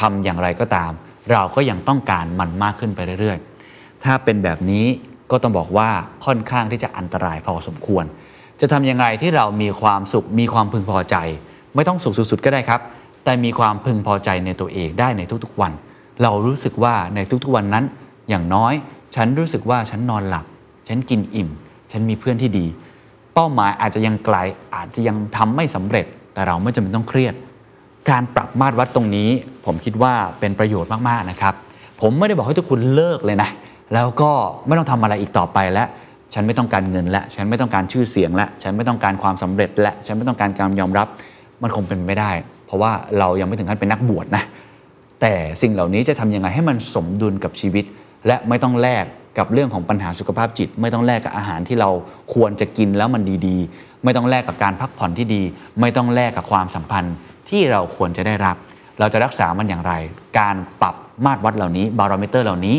[0.00, 0.90] ทำอย่างไรก็ตาม
[1.32, 4.86] เราก็ยังต้องการมันมากขึ้นไปเรื่อยๆ ถ้าเป็นแบบนี้
[5.30, 5.88] ก็ต้องบอกว่า
[6.24, 8.04] ค่อนข้างที่จะอันตรายพอสมควร
[8.60, 11.16] จะทำยังไงที่เรามีความสุขมีความพึงพอใจ
[11.78, 12.80] ไม่ต้องสุขสุดก็ได้ครับ
[13.24, 15.72] แต่มีความพึงพอใจในตัวเองได้ในทุกๆวัน
[16.22, 17.84] เรารู้สึกว่าในทุกๆวันนั้น
[18.28, 18.72] อย่างน้อย
[19.14, 20.44] ฉันรู้สึกว่าฉันนอนหลับ
[20.88, 21.48] ฉันกินอิ่ม
[21.92, 22.66] ฉันมีเพื่อนที่ดี
[23.34, 24.36] เป้าหมายอาจจะยังไกล
[24.74, 27.34] อาจจะยังทำไม่สำเร็จ แต่เราไม่จำเป็นต้องเครียด
[28.10, 29.30] การปรับมาตรวัดตรงนี้
[29.66, 31.54] ผมคิดว่าเป็นประโยชน์มากๆนะครับ
[32.00, 33.50] ผมไม่ได้บอกให้ทุกคนเลิกเลยนะ
[33.94, 34.30] แล้วก็
[34.66, 35.88] ไม่ต้องทำอะไรอีกต่อไปแล้ว
[36.34, 41.08] ฉันไม่ต้องการเงินและ ฉันไม่ต้องการชื่อเสียงและ ฉันไม่ต้องการความสำเร็จและ ฉันไม่ต้องการการยอมรับ
[41.62, 42.30] มันคงเป็นไม่ได้
[42.66, 44.44] เพราะว่าเรายังไม่ถึงขั้นเป็นนักบวชนะ
[45.20, 47.84] แต่สิ่งเหล่านี้จะทำยังไงให้มันสมดุลกับชีวิต
[48.26, 49.04] และไม่ต้องแลก
[49.38, 51.90] กับเรื่องของปัญหาสุขภาพจิต ไม่ต้องแลกกับอาหารที่เรา
[52.34, 55.42] ควรจะกินแล้วมันดีๆ ไม่ต้องแลกกับการพักผ่อนที่ดี
[55.80, 57.14] ไม่ต้องแลกกับความสัมพันธ์
[57.48, 58.56] ที่เราควรจะได้รับ
[59.00, 59.92] เราจะรักษามันอย่างไร
[60.38, 60.94] การปรับ
[61.24, 62.76] มาตรวัดเหล่านี้บารอมิเตอร์เหล่านี้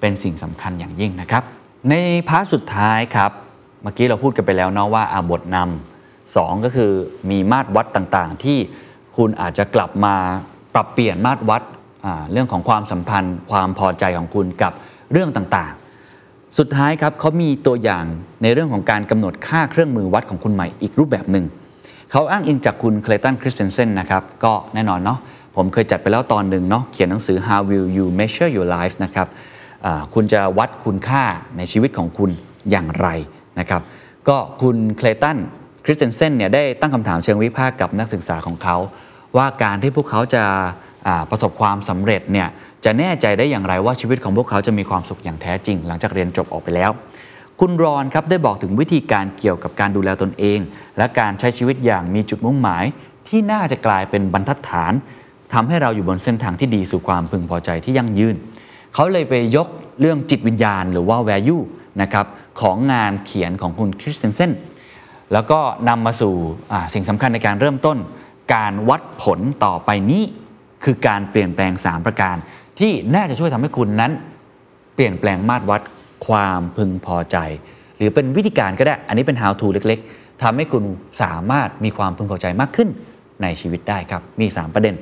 [0.00, 1.42] เป็นสิ่งสำคัญอย่างยิ่งนะครับ
[1.90, 1.94] ใน
[2.28, 3.30] part สุดท้ายครับ
[3.82, 5.89] เมื่อกี้เราพูดกันไปแล้วเนาะว่าอาบทนำ
[6.38, 6.92] 2 ก็คือ
[7.30, 8.58] มีมาตรวัดต่างๆ ที่
[9.16, 10.14] คุณอาจจะกลับมา
[10.74, 11.62] ปรับเปลี่ยนมาตรวัด
[12.32, 14.72] เรื่องของความสัมพันธ์ ความพอใจของคุณกับ
[15.12, 18.04] เรื่องต่างๆ สุดท้ายครับเขามีตัวอย่าง
[18.42, 21.44] ในเรื่องของการกำหนดค่าเครื่องมือวัดของคุณใหม่อีกรูปแบบหนึ่ง
[22.10, 25.18] เขาอ้างอิงจากคุณเคลตันคริสเซนเซนนะครับก็แน่นอนเนาะ
[25.56, 29.28] ผมเคยจัดไปแล้วตอนหนึ่งเนาะเขียนหนังสือ How Will You Measure Your Life นะครับ
[30.14, 31.24] คุณจะวัดคุณค่า
[31.56, 32.30] ในชีวิตของคุณ
[32.70, 33.08] อย่างไร
[33.58, 33.82] นะครับ
[34.28, 35.38] ก็คุณเคลตัน
[35.84, 38.76] คริสเตนเซนเนี่ยได้ตั้งคำถามเชิงวิพากษ์กับนักศึกษาของเขา
[39.36, 42.48] ว่าการที่พวกเขาจะาประสบความสำเร็จเนี่ย
[42.84, 46.90] จะแน่ใจได้อย่างไรว่าชีวิตของพวกเขาจะมีความสุขอย่างแท้จริง หลังจากเรียนจบออกไปแล้ว
[47.60, 50.58] คุณรอนครับได้บอกถึงวิธีการเกี่ยวกับการดูแลตนเอง
[50.98, 52.84] และการใช้ชีวิตอย่างมีจุดมุ่งหมาย
[53.28, 54.92] ที่น่าจะกลายเป็นบรรทัดฐาน
[55.52, 58.34] ทำให้เราอยู่บนเส้นทางที่ดีสู่ความพึงพอใจที่ยั่งยืน
[58.94, 59.68] เขาเลยไปยก
[60.00, 61.62] เรื่องจิตวิญญาณ หรือว่า value
[62.02, 62.26] นะครับ
[62.60, 64.50] ของงานเขียนของคุณคริสเตนเซน
[65.32, 66.34] แล้วก็นำมาสู่
[66.94, 67.98] สิ่งสำคัญในการเริ่มต้น
[68.54, 70.22] การวัดผลต่อไปนี้
[70.84, 72.36] คือการเปลี่ยนแปลง 3 ประการ
[72.78, 74.12] ที่น่าจะช่วยทำให้คุณนั้น
[74.94, 75.80] เปลี่ยนแปลงมาตรวัด
[76.26, 77.36] ความพึงพอใจ
[77.96, 80.84] หรือเป็นวิธีการก็ได้ อันนี้เป็น how to เล็ก ๆทำให้คุณ
[81.22, 82.88] สามารถมีความพึงพอใจมากขึ้น
[83.42, 84.94] ในชีวิตได้ครับ มี 3 ประเด็น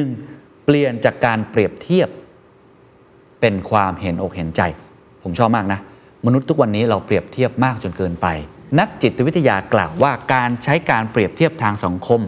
[0.00, 0.64] 1.
[0.64, 2.08] เปลี่ยนจากการเปรียบเทียบ
[3.40, 4.62] เป็นความเห็นอกเห็นใจ
[5.22, 5.80] ผมชอบมากนะ
[6.26, 8.26] มนุษย์ทุกวันนี้เราเปรียบเทียบมากจนเกินไป
[8.78, 12.20] นักจิตวิทยากล่าวว่าการใช้การเปรียบเทียบทางสังคม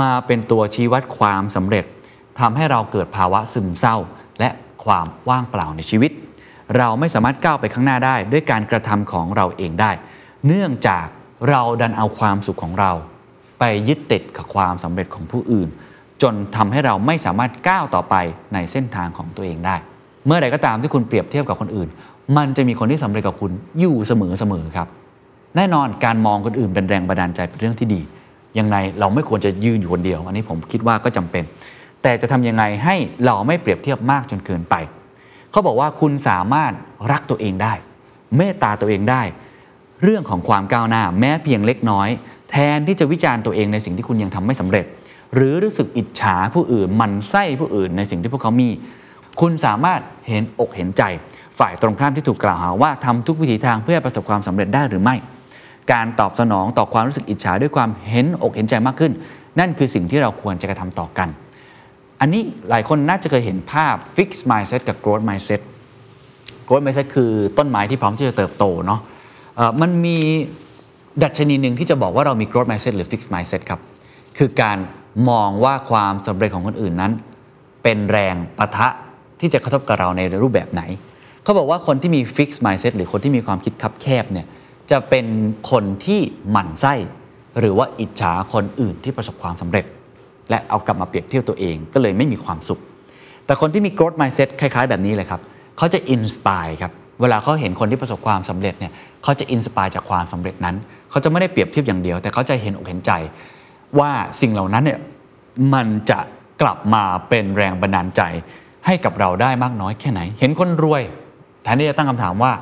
[0.00, 1.84] มาเป็นตัวชี้วัดความสำเร็จ
[2.40, 3.96] ทำให้เราเกิดภาวะซึมเศร้า
[4.40, 4.50] และ
[4.84, 6.10] ความว่างเปล่าในชีวิต
[6.76, 9.90] เราไม่สามารถก้าวไปข้างหน้าได้ ด้วยการกระทำของเราเองได้
[10.46, 11.06] เนื่องจาก
[11.48, 12.92] เราดันเอาความสุขของเรา
[13.58, 15.68] ไปยึดติดกับความสำเร็จของผู้อื่น
[16.22, 18.14] จนทำให้เราไม่สามารถก้าวต่อไป
[18.54, 19.76] ในเส้นทางของตัวเองได้
[20.26, 21.88] เมื่อใดก็ตามที่คุณเปรียบเทียบกับคนอื่น
[22.36, 24.88] มันจะมีคนที่สำเร็จกับคุณอยู่เสมอเสมอครับ
[25.56, 28.00] แน่นอนการมองคนอื่นเป็นแรงบันดาลใจเป็นเรื่องที่ดี
[28.58, 31.44] ยังไงเราไม่ควรจะยืนอยู่คนเดียว อันนี้ผมคิดว่าก็จำเป็น
[32.02, 34.74] แต่จะทำยังไงให้เราไม่เปรียบเทียบมากจนเกินไป
[35.50, 36.72] เขาบอกว่าคุณสามารถ
[37.12, 37.74] รักตัวเองได้
[38.36, 39.22] เมตตาตัวเองได้
[40.02, 42.08] เรื่องของความก้าวหน้าแม้เพียงเล็กน้อย
[42.50, 44.84] แทนที่จะวิจารณ์ตัวเองในสิ่งที่คุณยังทำไม่สำเร็จ
[45.34, 48.68] หรือรู้สึกอิจฉาผู้อื่นหมันไส้ผู้อื่นในสิ่งที่พวกเขามี
[49.40, 51.02] คุณสามารถเห็นอกเห็นใจ
[51.58, 55.16] ฝ่ายตรงข้ามที่ถูกกล่าวหาว่าทำทุกวิถีทางเพื่อประสบความสำเร็จได้หรือไม่
[55.92, 59.12] การตอบสนองต่อความรู้สึกอิจฉาด้วยความเห็นอกเห็นใจมากขึ้น
[59.58, 61.28] นั่นคือสิ่งที่เราควรจะกระทำต่อกัน
[62.20, 65.60] อันนี้หลายคนน่าจะเคยเห็นภาพ fix mindset กับ growth mindset
[66.66, 69.00] growth mindset คือต้นไม้ที่พร้อมที่จะเติบโตเนาะ
[69.80, 70.18] มันมี
[71.24, 73.80] ดัชนีหนึ่งที่จะบอกว่าเรามี growth mindset หรือ fix mindset ครับ
[74.38, 74.78] คือการ
[75.30, 77.12] มองว่าความสำเร็จของคนอื่นนั้น
[77.82, 78.88] เป็นแรงปะทะ
[79.40, 80.82] ที่จะกระทบกับเราในรูปแบบไหน
[81.42, 84.46] เขาบอกว่าคนที่มี fix mindset หรือคนที่มีความคิดคับแคบเนี่ย
[84.92, 85.26] จะเป็น
[85.70, 86.94] คนที่หมั่นไส้
[87.58, 89.84] หรือว่าอิจฉาคนอื่นที่ประสบความสำเร็จ
[90.50, 92.80] และเอากลับมาเปรียบเทียบตัวเองก็เลยไม่มีความสุข
[93.46, 95.40] แต่คนที่มี growth mindset คล้าย ๆ แบบนี้เลยครับ
[95.78, 100.76] เขาจะ inspire ครับเวลาเขาเห็นคนที่ประสบความสำเร็จเนี่ยเขาจะ inspire จากความสำเร็จนั้น
[101.10, 103.12] เขาจะไม่ได้เปรียบเทียบอย่างเดียว แต่เขาจะเห็นอกเห็นใจ
[103.98, 105.00] ว่าสิ่งเหล่านั้นเนี่ย
[105.74, 106.18] มันจะ
[106.62, 108.22] กลับมาเป็นแรงบันดาลใจ
[108.86, 111.02] ให้กับเราได้มากน้อยแค่ไหน เห็นคนรวย
[111.62, 112.52] แทนที่จะตั้งคำถามว่า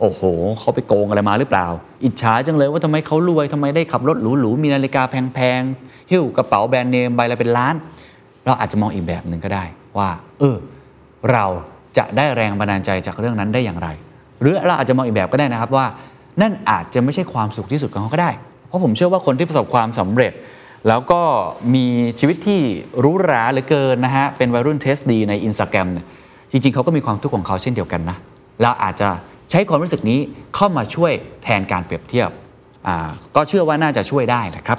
[0.00, 0.22] โอ้โห
[0.58, 1.66] เขาไปโกงอะไรมาหรือเปล่า
[2.04, 7.74] อิจฉาจังเลยว่าทำไมเขารวยทำไมได้ขับรถหรูๆมีนาฬิกาแพงๆหิ้วกระเป๋าแบรนด์เนมใบละเป็นล้าน
[8.46, 9.64] เราอาจจะมองอีกแบบหนึ่งก็ได้
[9.98, 10.56] ว่า เออ
[11.32, 11.44] เรา
[11.98, 13.88] จะได้แรงบันดาลใจจากเรื่องนั้นได้อย่างไร
[14.40, 15.86] หรือเราอาจจะมองอีกแบบก็ได้นะครับว่า
[16.42, 18.30] นั่นอาจจะไม่ใช่ความสุขที่สุดของเขาก็ได้
[18.68, 20.32] เพราะผมเชื่อว่าคนที่ประสบความสำเร็จ
[20.88, 21.20] แล้วก็
[21.74, 21.86] มี
[22.18, 22.60] ชีวิตที่
[23.04, 26.06] รูหราเหลือเกินนะฮะเป็นวัยรุ่นเทสดีในอินสตาแกรมเนี่ย
[26.50, 28.16] จริงๆเขาก็มีความทุกข์ของเขาเช่นเดียวกันนะ
[28.62, 29.08] เราอาจจะ
[29.50, 30.20] ใช้ความรู้สึกนี้
[30.54, 32.30] เข้ามาช่วยแทนการเปรียบเทียบ
[33.36, 34.78] ก็เชื่อว่าน่าจะช่วยได้นะครับ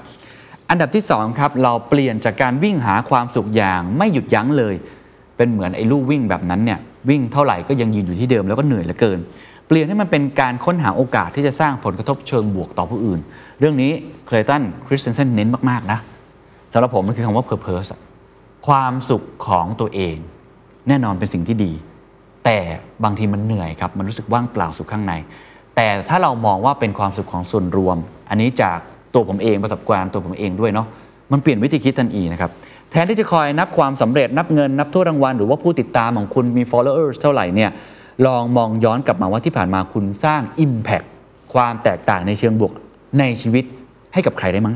[0.69, 4.75] อันดับที่2ครับเราเปลี่ยนจากการวิ่งหาความสุขอย่างไม่หยุดยั้งเลย
[5.38, 9.19] เป็นเหมือนไอ้ลู่วิ่งแบบนั้นเนี่ยวิ่งเท่าไหร่ก็ยังยืนอยู่ที่เดิมแล้วก็เหนื่อยเหลือเกิน
[9.67, 13.19] เปลี่ยนให้มันเป็นการค้นหาโอกาสที่จะสร้างผลกระทบเชิงบวกต่อผู้อื่น
[13.60, 13.91] เรื่องนี้
[14.25, 15.99] เคลตันคริสเตนเซนเน้นมากๆนะ
[16.73, 18.01] สำหรับผมมันคือคำว่า purpose อะ
[18.67, 20.15] ความสุขของตัวเอง
[20.88, 21.71] แน่นอนเป็นสิ่งที่ดี
[22.50, 22.62] แต่
[23.04, 25.14] บางทีมันเหนื่อยครับ มันรู้สึกว่างเปล่าสุขข้างใน
[25.76, 27.98] แต่ถ้าเรามองว่าเป็นความสุขของส่วนรวม
[28.30, 28.78] อันนี้จาก
[29.14, 30.88] ตัวผมเองประสบการณ์ตัวผมเองด้วยเนาะ
[31.32, 32.52] มันเปลี่ยนวิธีคิดทันทีนะครับ
[32.92, 37.70] แทนที่จะคอยนับความสำเร็จนับเงินนับถ้วรางวัลหรือว่าผู้ติดตามของคุณมี followers เท่าไหร่เนี่ย
[38.26, 41.08] ลองมองย้อนกลับมาว่าที่ผ่านมาคุณสร้าง impact
[41.54, 42.72] ความแตกต่างในเชิงบวก
[43.20, 43.64] ในชีวิต
[44.14, 44.76] ให้กับใครได้มั้ง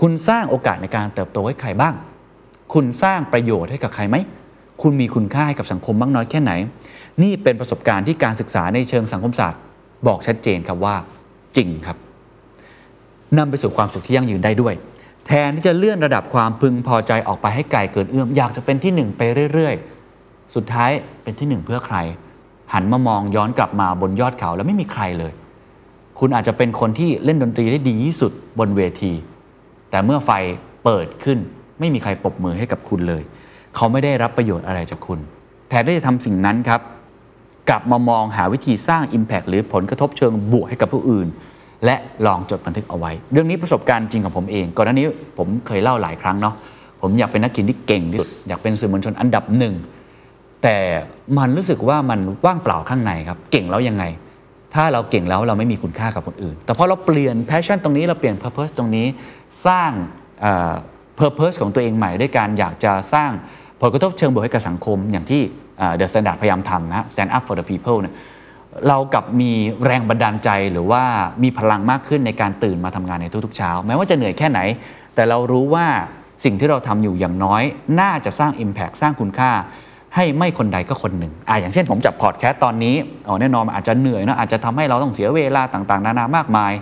[0.00, 1.94] คุณสร้างโอกาสในการเติบโตให้ใครบ้าง
[2.74, 4.16] คุณสร้างประโยชน์ให้กับใครไหม
[4.82, 6.52] คุณมีคุณค่าให้กับสังคมบ้างน้อยแค่ไหน
[7.22, 9.60] นี่เป็นประสบการณ์ที่การศึกษาในเชิงสังคมศาสตร์
[10.06, 10.96] บอกชัดเจนครับว่า
[11.56, 11.96] จริงครับ
[13.38, 14.74] นำไปสู่ความสุขที่ยั่งยืนได้ด้วย
[15.26, 20.90] แทนที่จะเลื่อนระดับความพึงพอใจออกไปให้ไกลเกินเอื้อมอยากจะเป็นที่หนึ่งไปเรื่อยๆ สุดท้าย
[21.22, 21.96] เป็นที่หนึ่งเพื่อใคร
[22.72, 25.32] หันมามองย้อนกลับมาบนยอดเขาแล้วไม่มีใครเลย
[26.18, 29.12] คุณอาจจะเป็นคนที่เล่นดนตรีได้ดีที่สุดบนเวที
[29.90, 30.30] แต่เมื่อไฟ
[30.84, 31.38] เปิดขึ้น
[31.80, 33.22] ไม่มีใครปรบมือให้กับคุณเลย
[33.78, 35.18] เขาไม่ได้รับประโยชน์อะไรจากคุณ
[35.68, 36.80] แทนที่จะทำสิ่งนั้นครับ
[37.70, 41.28] กลับมามองหาวิธีสร้าง Impact หรือผลกระทบเชิงบวกให้กับผู้อื่น
[41.84, 45.06] และลองจดบันทึกเอาไว้ เรื่องนี้ประสบการณ์จริงของผมเอง ก่อนหน้านี้
[45.38, 46.54] ผมเคยเล่าหลายครั้งเนาะ
[47.02, 49.74] ผมอยากเป็นนักเขียนที่เก่งที่สุดอยากเป็นสื่อมวลชนอันดับหนึ่ง
[50.62, 50.76] แต่
[51.38, 54.04] มันรู้สึกว่ามันว่างเปล่าข้างในครับเก่งแล้วยังไง
[54.74, 59.06] ถ้าเราเก่งแล้วเราไม่มีคุณค่ากับคนอื่น แต่พอเราเปลี่ยน passion ตรงนี้เราเปลี่ยน purpose ตรงนี้
[59.66, 59.90] สร้าง
[60.40, 60.72] เอ่อ
[61.20, 63.30] purpose ของตัวเองใหม่ด้วยการอยากจะสร้าง
[63.80, 65.42] ผลกระทบเชิงบวกให้กับสังคมอย่างที่
[65.78, 68.14] เอ่อ The Standard พยายามทำนะ stand up for the people เนี่ย
[68.88, 69.50] เรากับมี
[69.84, 71.02] แรงบันดาลใจหรือว่า
[71.42, 74.60] มีพลังมากขึ้นในการตื่นมาทำงานในทุกๆเช้า แม้ว่าจะเหนื่อยแค่ไหน
[75.14, 75.86] แต่เรารู้ว่า
[76.44, 77.62] สิ่งที่เราทำอยู่อย่างน้อย
[78.00, 79.52] น่าจะสร้าง Impact สร้างคุณค่า
[80.14, 82.96] ให้ไม่คนใดก็คนหนึ่งอะอย่างเช่นผมจับพอดแคสต์ตอนนี้
[83.28, 86.72] อ๋อแน่นอนอาจจะเหนื่อยเนะอาจจะทำให้เราต้องเสียเวลาต่างๆ นานามากมาย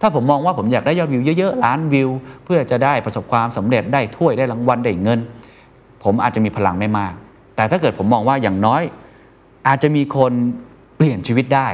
[0.00, 2.10] ถ้าผมมองว่าผมอยากได้ยอดวิวเยอะๆล้านวิว
[2.44, 5.20] เพื่อจะได้ประสบความสำเร็จได้ถ้วยได้รางวัลได้เงิน
[6.04, 7.12] ผมอาจจะมีพลังไม่มาก
[7.56, 8.82] แต่ถ้าเกิดผมมองว่าอย่างน้อย
[9.68, 10.32] อาจจะมีคน
[10.96, 11.68] เปลี่ยนชีวิตได้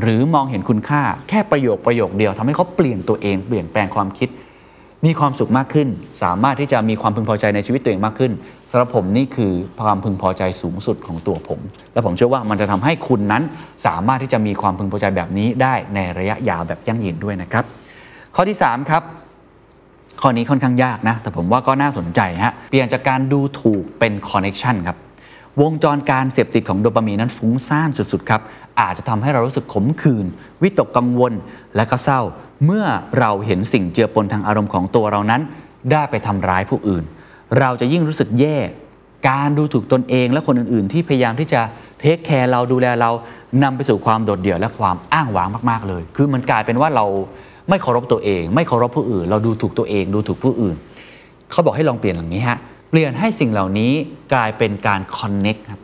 [0.00, 4.28] หรือมองเห็นคุณค่าแค่ประโยคประโยคเดียวทำให้เขาเปลี่ยนตัวเองเปลี่ยนแปลงความคิด
[5.04, 5.88] มีความสุขมากขึ้น
[6.22, 8.32] สามารถที่จะมีความพึงพอใจในชีวิตตัวเองมากขึ้น
[8.70, 11.60] สำหรับผมนี่คือความพึงพอใจสูงสุดของตัวผม
[11.92, 13.42] และผมเชื่อว่ามันจะทำให้คุณนั้น
[13.86, 17.64] สามารถที่จะมีความพึงพอใจแบบนี้ได้ในระยะยาวแบบยั่งยืนด้วยนะครับ
[18.34, 19.02] ข้อที่3ครับ
[20.20, 24.96] ข้อนี้ค่อนข้างยากนะ แต่ผมว่าก็น่าสนใจฮะเปลี่ยนจากการดูถูกเป็น connection ครับ
[25.62, 28.42] วงจรการเสพติดของโดปามีนนั้นฟุ้งซ่านสุดๆครับ
[28.80, 30.26] อาจจะทำให้เรารู้สึกขมขื่น
[30.62, 31.32] วิตกกังวล
[31.76, 32.20] และก็เศร้า
[32.64, 32.84] เมื่อ
[33.18, 35.42] เราเห็นสิ่งเจือปนทางอารมณ์ของตัวเรานั้น
[35.92, 37.04] ได้ไปทำร้ายผู้อื่น
[37.60, 38.58] เราจะยิ่งรู้สึกแย่
[39.28, 41.60] การดูถูกตนเองและคนอื่นๆ ที่พยายามที่จะ
[41.98, 43.10] เทคแคร์เราดูแลเรา
[43.62, 47.06] นำไปสู่ความโดดเดี่ยวและความอ้างว้างมากๆเลย คือมันกลายเป็นว่าเรา
[47.68, 50.76] ไม่เคารพตัวเอง ไม่เคารพผู้อื่น เราดูถูกตัวเอง ดูถูกผู้อื่น
[51.50, 52.58] เขาบอกให้ลองเปลี่ยนอย่างนี้ฮะ
[52.90, 53.92] เปลี่ยนให้สิ่งเหล่านี้
[54.34, 55.80] กลายเป็นการคอนเน็กครับ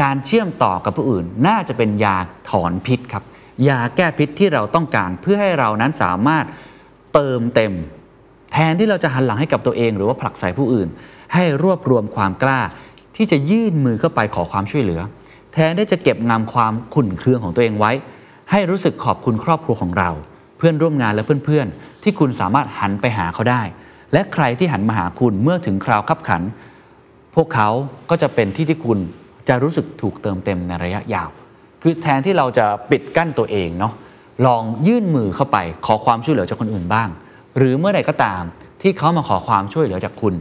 [0.00, 2.16] การเชื่อมต่อกับผู้อื่น น่าจะเป็นยา
[2.50, 3.24] ถอนพิษครับ
[3.68, 6.44] ยาแก้พิษที่เราต้องการเพื่อให้เรานั้นสามารถ
[7.14, 7.72] เติมเต็ม
[8.52, 10.88] แทนที่เราจะหันหลังให้กับตัวเอง หรือว่าผลักใส่ผู้อื่น
[11.34, 12.60] ให้รวบรวมความกล้า
[13.16, 15.00] ที่จะยื่นมือเข้าไปขอความช่วยเหลือ
[15.52, 17.92] แทนที่จะเก็บงำความขุ่นเคืองของตัวเองไว้
[18.50, 20.10] ให้รู้สึกขอบคุณครอบครัวของเรา
[20.58, 23.62] เพื่อนร่วมงานและเพื่อนๆ ที่คุณสามารถหันไปหาเขาได้
[24.12, 26.42] และใครที่หันมาหาคุณเมื่อถึงคราวขับขัน
[27.34, 27.68] พวกเขา
[28.10, 28.98] ก็จะเป็นที่ที่คุณ
[29.48, 31.28] จะรู้สึกถูกเติมเต็มในระยะยาว
[31.82, 33.92] คือแทนที่เราจะปิดกั้นตัวเองเนาะ
[34.46, 37.08] ลองยื่นมือเข้าไปขอความช่วยเหลือจากคนอื่นบ้าง
[37.58, 38.42] หรือเมื่อใดก็ตาม
[38.82, 40.34] ที่เขามาขอความช่วยเหลือจากคุณ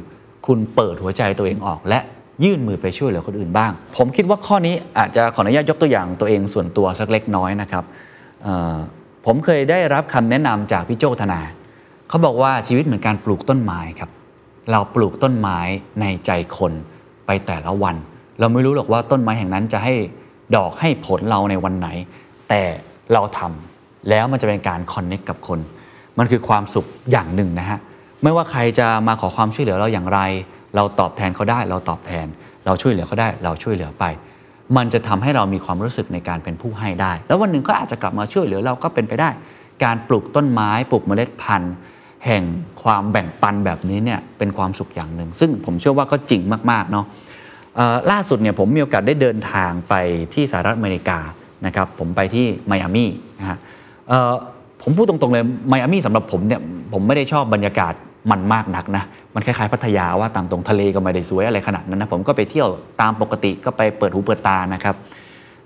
[0.48, 2.00] คุณเปิดหัวใจตัวเองออก และ
[2.44, 7.84] ยื่นมือไปช่วยเหลือคนอื่นบ้าง ผมคิดว่าข้อนี้อาจจะขออนุญาตยกตัวอย่างตัวเองส่วนตัวสักเล็กน้อยนะครับ
[9.26, 11.42] ผมเคยได้รับคำแนะนำจากพี่โจธนา
[12.10, 14.10] เขาบอกว่าชีวิตเหมือนการปลูกต้นไม้ครับ
[14.72, 15.60] เราปลูกต้นไม้
[16.02, 16.74] ในใจคน
[17.26, 17.96] ไปแต่ละวัน
[18.40, 19.94] เราไม่รู้หรอกว่าต้นไม้แห่งนั้นจะให้
[20.56, 21.88] ดอกให้ผลเราในวันไหน
[22.50, 22.62] แต่
[23.14, 25.60] เราทำแล้วมันจะเป็นการคอนเน็กกับคน
[26.18, 27.80] มันคือความสุขอย่างหนึ่งนะฮะ
[28.24, 30.20] ไม่ว่าใครจะมาขอความช่วยเหลือเราอย่างไร
[30.76, 32.26] เราตอบแทนเขาได้ เราตอบแทน
[32.66, 34.04] เราช่วยเหลือเขาได้ เราช่วยเหลือไป
[34.78, 39.30] มันจะทำให้เรามีความรู้สึกในการเป็นผู้ให้ได้ แล้ววันหนึ่งก็อาจจะกลับมาช่วยเหลือเราก็เป็นไปได้
[39.84, 41.76] การปลูกต้นไม้ปลูกเมล็ดพันธุ์
[42.26, 42.44] แห่ง
[42.84, 47.06] ความแบ่งปันแบบนี้เนี่ยเป็นความสุขอย่างหนึ่ง ซึ่งผมเชื่อว่าก็จริงมากๆเนาะ
[48.12, 49.94] ล่าสุดเนี่ยผมมีโอกาสได้เดินทางไป
[50.34, 51.20] ที่สหรัฐอเมริกา
[51.66, 53.58] นะครับผมไปที่ไมอามี่นะฮะ
[54.82, 56.62] ผมพูดตรงๆเลยไมอามี่สำหรับผมเนี่ย
[56.94, 57.94] ผมไม่ได้ชอบบรรยากาศ
[58.32, 59.04] มันมากนักนะ
[59.36, 62.68] มันคล้ายๆพัทยาว่าตามตรงทะเลก็ไม่ได้สวยอะไรขนาดนั้นนะผมก็ไปเที่ยว
[63.02, 64.96] ตามปกติก็ไปเปิดหูเปิดตานะครับ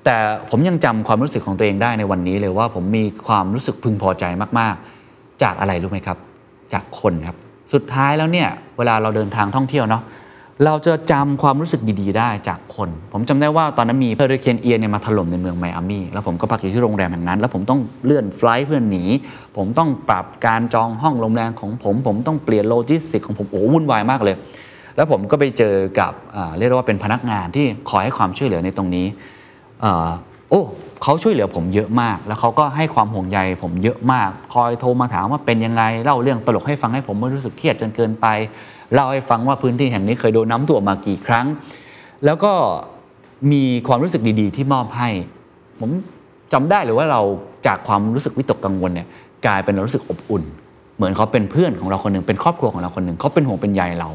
[0.05, 0.15] แต่
[0.49, 4.25] ผมยังจำความรู้สึกของตัวเองได้ในวันนี้เลยว่าผมมีความรู้สึกพึงพอใจ
[4.59, 6.17] มากๆ จากอะไรรู้ไหมครับ
[6.73, 7.35] จากคนครับ
[7.73, 10.03] สุดท้ายแล้วเนี่ยเวลาเราเดินทางท่องเที่ยวเนาะ
[10.65, 19.03] เราจะจำความรู้สึกดีๆ ได้จากคน ผมจำได้ว่าตอนนั้นมีเฮอริเคนเอียนเนี่ยมาถล่มในเมืองไมอามี่แล้วผมก็พักอยู่ที่โรงแรมแห่งนั้น แล้วผมต้องเลื่อน flight เพื่อหนี
[19.57, 24.35] ผมต้องปรับการจองห้องโรงแรมของผม ผมต้องเปลี่ยนโลจิสติกของผมโอ้วุ่นวายมากเลย
[24.95, 26.11] แล้วผมก็ไปเจอกับ
[26.57, 29.07] เรียกว่าเป็นพนักงานที่คอยให้ความช่วยเหลือในตรงนี้
[30.49, 30.61] โอ้
[31.03, 38.27] เขาช่วยเหลือผมเยอะมาก แล้วเขาก็ให้ความห่วงใยผมเยอะมาก คอยโทรมาถามว่าเป็นยังไงเล่าเรื่องตลกให้ฟังให้ผมไม่รู้สึกเครียดจนเกินไป
[38.93, 41.45] เล่าให้ฟังว่าพื้นที่แห่งนี้เคยโดนน้ำท่วมมากี่ครั้ง
[42.25, 42.53] แล้วก็
[43.51, 45.09] มีความรู้สึกดีๆ ที่มอบให้
[45.79, 45.89] ผม
[46.53, 47.21] จำได้เลยว่าเรา
[47.67, 49.07] จากความรู้สึกวิตกกังวลเนี่ย
[49.45, 50.43] กลายเป็นเรารู้สึกอบอุ่น
[50.95, 54.09] เหมือนเขาเป็นเพื่อนของเราคนหนึ่งเป็นครอบครัวของเราคนหนึ่งเขาเป็นห่วงเป็นใยเรา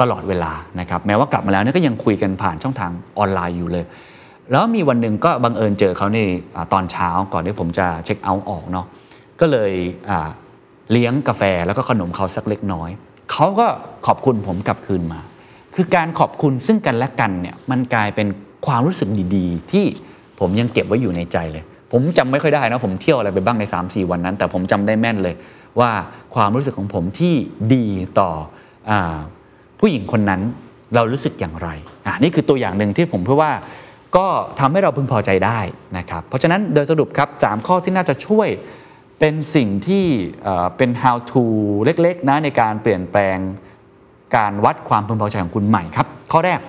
[0.00, 3.84] ตลอดเวลานะครับแม้ว่ากลับมาแล้วเนี่ยก็ยังคุยกันผ่านช่องทางออนไลน์อยู่เลย
[4.50, 6.18] แล้วมีวันหนึ่งก็บังเอิญเจอเขาใน
[6.54, 8.86] อตอนเช้าก่อนที่ผมจะเช็คเอาท์ออกเนาะ
[9.40, 9.72] ก็เลย
[10.92, 12.90] เลี้ยงกาแฟแล้วก็ขนมเขาสักเล็กน้อย
[13.30, 13.66] เขาก็
[14.06, 15.20] ขอบคุณผมกลับคืนมา
[15.74, 18.26] คือการขอบคุณซึ่งกันและกันเนี่ยมันกลายเป็น
[18.66, 19.84] ความรู้สึกดีๆ ที่
[20.40, 25.34] ผมยังเก็บไว้อยู่ในใจเลย ผมจำไม่ค่อยได้นะผมเที่ยวอะไรไปบ้างใน 3-4 วันนั้น แต่ผมจำได้แม่นเลย
[25.80, 25.90] ว่า
[26.34, 27.34] ความรู้สึกของผมที่
[27.74, 27.86] ดี
[28.20, 28.30] ต่อ
[28.90, 28.92] อ
[29.80, 30.40] ผู้หญิงคนนั้น
[30.94, 31.68] เรารู้สึกอย่างไร
[32.06, 33.52] อะนี่คือตัวอย่างหนึ่งที่ผมเพื่อว่า
[34.16, 34.26] ก็
[34.60, 35.60] ทำให้เราพึงพอใจได้
[35.98, 38.48] นะครับ เพราะฉะนั้นโดยสรุปครับ 3 ข้อที่น่าจะช่วย
[39.20, 40.04] เป็นสิ่งที่
[40.76, 41.42] เป็น how to
[41.84, 43.38] เล็กๆนะในการเปลี่ยนแปลง
[44.36, 46.60] การวัดความพึงพอใจของคุณใหม่ครับ ข้อแรก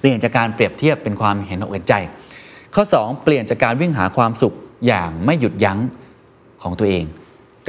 [0.00, 1.94] เปลี่ยนจากการเปรียบเทียบเป็นความเห็นอกเห็นใจ
[2.74, 4.54] ข้อ 2 เปลี่ยนจากการวิ่งหาความสุข
[4.86, 5.78] อย่างไม่หยุดยั้ง
[6.62, 7.04] ของตัวเอง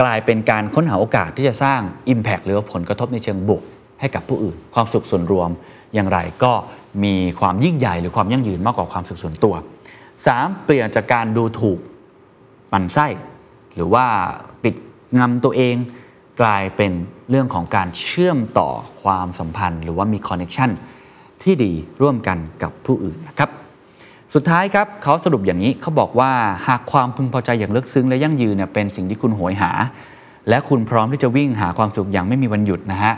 [0.02, 1.82] กลายเป็นการค้นหาโอกาสที่จะสร้าง
[2.14, 3.64] Impact หรือผลกระทบในเชิงบวก
[4.00, 5.50] ให้กับผู้อื่น ความสุขส่วนรวม
[5.94, 6.54] อย่างไรก็
[7.04, 9.56] มีความยิ่งใหญ่หรือความยั่งยืนมากกว่าความสุขส่วนตัว
[10.10, 10.64] 3.
[10.66, 11.80] เปลี่ยนจากการดูถูก
[12.72, 13.08] ปั่นไส้
[13.78, 14.06] หรือว่า
[14.64, 14.76] ปิด
[15.20, 15.76] งำตัวเอง
[16.42, 16.92] กลายเป็น
[17.30, 18.70] เรื่องของการเชื่อมต่อ
[19.04, 20.70] ความสัมพันธ์ หรือว่ามีคอนเน t ชัน
[21.44, 23.50] ที่ดีร่วมกันกับผู้อื่นนะครับ
[24.34, 26.32] สุดท้ายครับเขาสรุปอย่างนี้เขาบอกว่า
[26.68, 29.72] หากความพึงพอใจอย่างลึกซึ้งและยั่งยืนเนี่ยเป็นสิ่งที่คุณโหยหา
[30.50, 33.14] และคุณพร้อมที่จะวิ่งหาความสุขอย่างไม่มีวันหยุดนะฮะ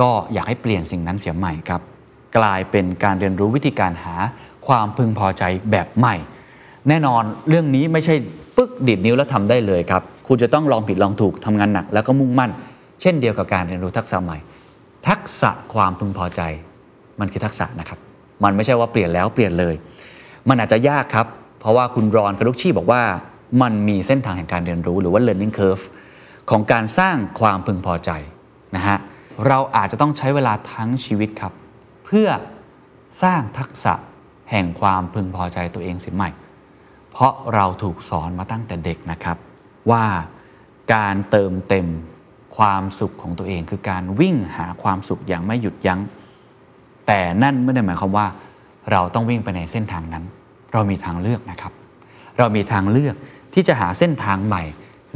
[0.00, 1.80] ก็อยากให้เปลี่ยนสิ่งนั้นเสียใหม่ครับ
[2.38, 4.14] กลายเป็นการเรียนรู้วิธีการหา
[4.66, 6.16] ความพึงพอใจแบบใหม่
[6.88, 8.14] แน่นอนเรื่องนี้ไม่ใช่
[8.56, 12.50] ปึ๊กดีดนิ้วแล้วทำได้เลยครับ คุณจะต้องลองผิดลองถูกทำงานหนัก แล้วก็มุ่งมั่น
[13.00, 14.38] เช่นเดียวกับการเรียนรู้ทักษะใหม่
[15.08, 16.40] ทักษะความพึงพอใจ
[17.20, 17.98] มันคือทักษะนะครับ
[18.44, 19.74] มันไม่ใช่ว่าเปลี่ยนแล้วเปลี่ยนเลย
[20.48, 21.26] มันอาจจะยากครับ
[21.60, 23.02] เพราะว่าคุณรอนกระดุกชีบอกว่า
[23.62, 25.84] มันมีเส้นทางแห่งการเรียนรู้หรือว่า learning curve
[26.50, 28.10] ของการสร้างความพึงพอใจ
[28.76, 28.98] นะฮะ
[29.46, 31.52] เราอาจจะต้องใช้เวลาทั้งชีวิตครับ
[32.06, 32.28] เพื่อ
[33.22, 33.94] สร้างทักษะ
[34.50, 36.30] แห่งความพึงพอใจตัวเองเสียใหม่
[37.18, 39.36] เพราะเราถูกสอนมาตั้งแต่เด็กนะครับ
[39.90, 40.04] ว่า
[40.94, 41.86] การเติมเต็ม
[42.56, 46.00] ความสุขของตัวเอง คือการวิ่งหาความสุขอย่างไม่หยุดยัง้ง
[47.06, 48.26] แต่นั่นไม่ได้หมายความว่า
[48.92, 50.24] เราต้องวิ่งไปในเส้นทางนั้น
[50.72, 51.72] เรามีทางเลือกนะครับ
[52.38, 53.14] เรามีทางเลือก
[53.54, 54.62] ที่จะหาเส้นทางใหม่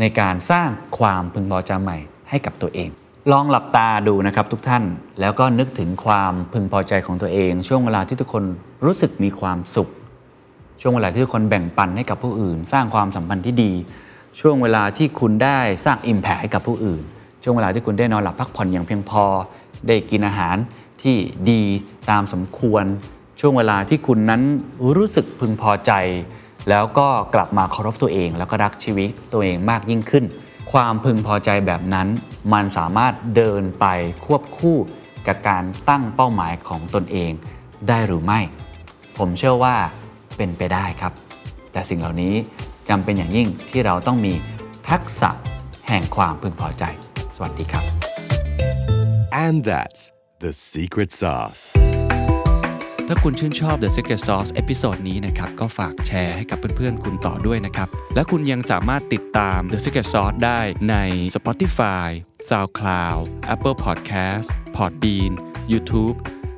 [0.01, 1.98] ในการสร้างความพึงพอใจใหม่
[2.28, 2.90] ให้กับตัวเอง
[3.32, 4.84] ลองหลับตาดูนะครับทุกท่าน
[5.20, 8.44] แล้วก็นึกถึงความพึงพอใจของตัวเอง ช่วงเวลาที่ทุกคน
[8.84, 9.90] รู้สึกมีความสุข
[10.80, 13.72] ช่วงเวลาที่ทุกคนแบ่งปันให้กับผู้อื่น สร้างความสัมพันธ์ที่ดี
[14.40, 17.02] ช่วงเวลาที่คุณได้สร้างอิมแพคให้กับผู้อื่น
[17.42, 19.24] ช่วงเวลาที่คุณได้นอนหลับพักผ่อนอย่างเพียงพอ
[19.86, 20.56] ได้กินอาหาร
[21.02, 21.16] ที่
[21.50, 21.62] ดี
[22.10, 22.84] ตามสมควร
[23.40, 24.42] ช่วงเวลาที่คุณนั้น
[24.96, 25.92] รู้สึกพึงพอใจ
[26.68, 30.24] แล้วก็กลับมาเคารพตัวเอง แล้วก็รักชีวิตตัวเองมากยิ่งขึ้น
[30.72, 32.08] ความพึงพอใจแบบนั้น
[32.52, 33.86] มันสามารถเดินไป
[34.24, 34.76] ควบคู่
[35.26, 37.30] กับการตั้งเป้าหมายของตนเอง
[37.88, 38.40] ได้หรือไม่
[39.18, 39.76] ผมเชื่อว่า
[40.36, 41.12] เป็นไปได้ครับ
[41.72, 42.34] แต่สิ่งเหล่านี้
[42.88, 44.32] จำเป็นอย่างยิ่งที่เราต้องมี
[44.90, 45.30] ทักษะ
[45.88, 46.84] แห่งความพึงพอใจ
[47.36, 47.84] สวัสดีครับ
[49.44, 50.02] And that's
[50.44, 51.62] the secret sauce.
[53.12, 60.60] ถ้าคุณชื่นชอบ The Secret Sauce episode นี้นะครับ ก็ฝากแชร์ให้กับเพื่อนๆ คุณต่อด้วยนะครับ และคุณยังสามารถติดตาม The Secret Sauce ได้
[60.90, 60.96] ใน
[61.36, 62.08] Spotify,
[62.48, 63.20] SoundCloud,
[63.54, 65.32] Apple Podcast, Podbean,
[65.72, 66.16] YouTube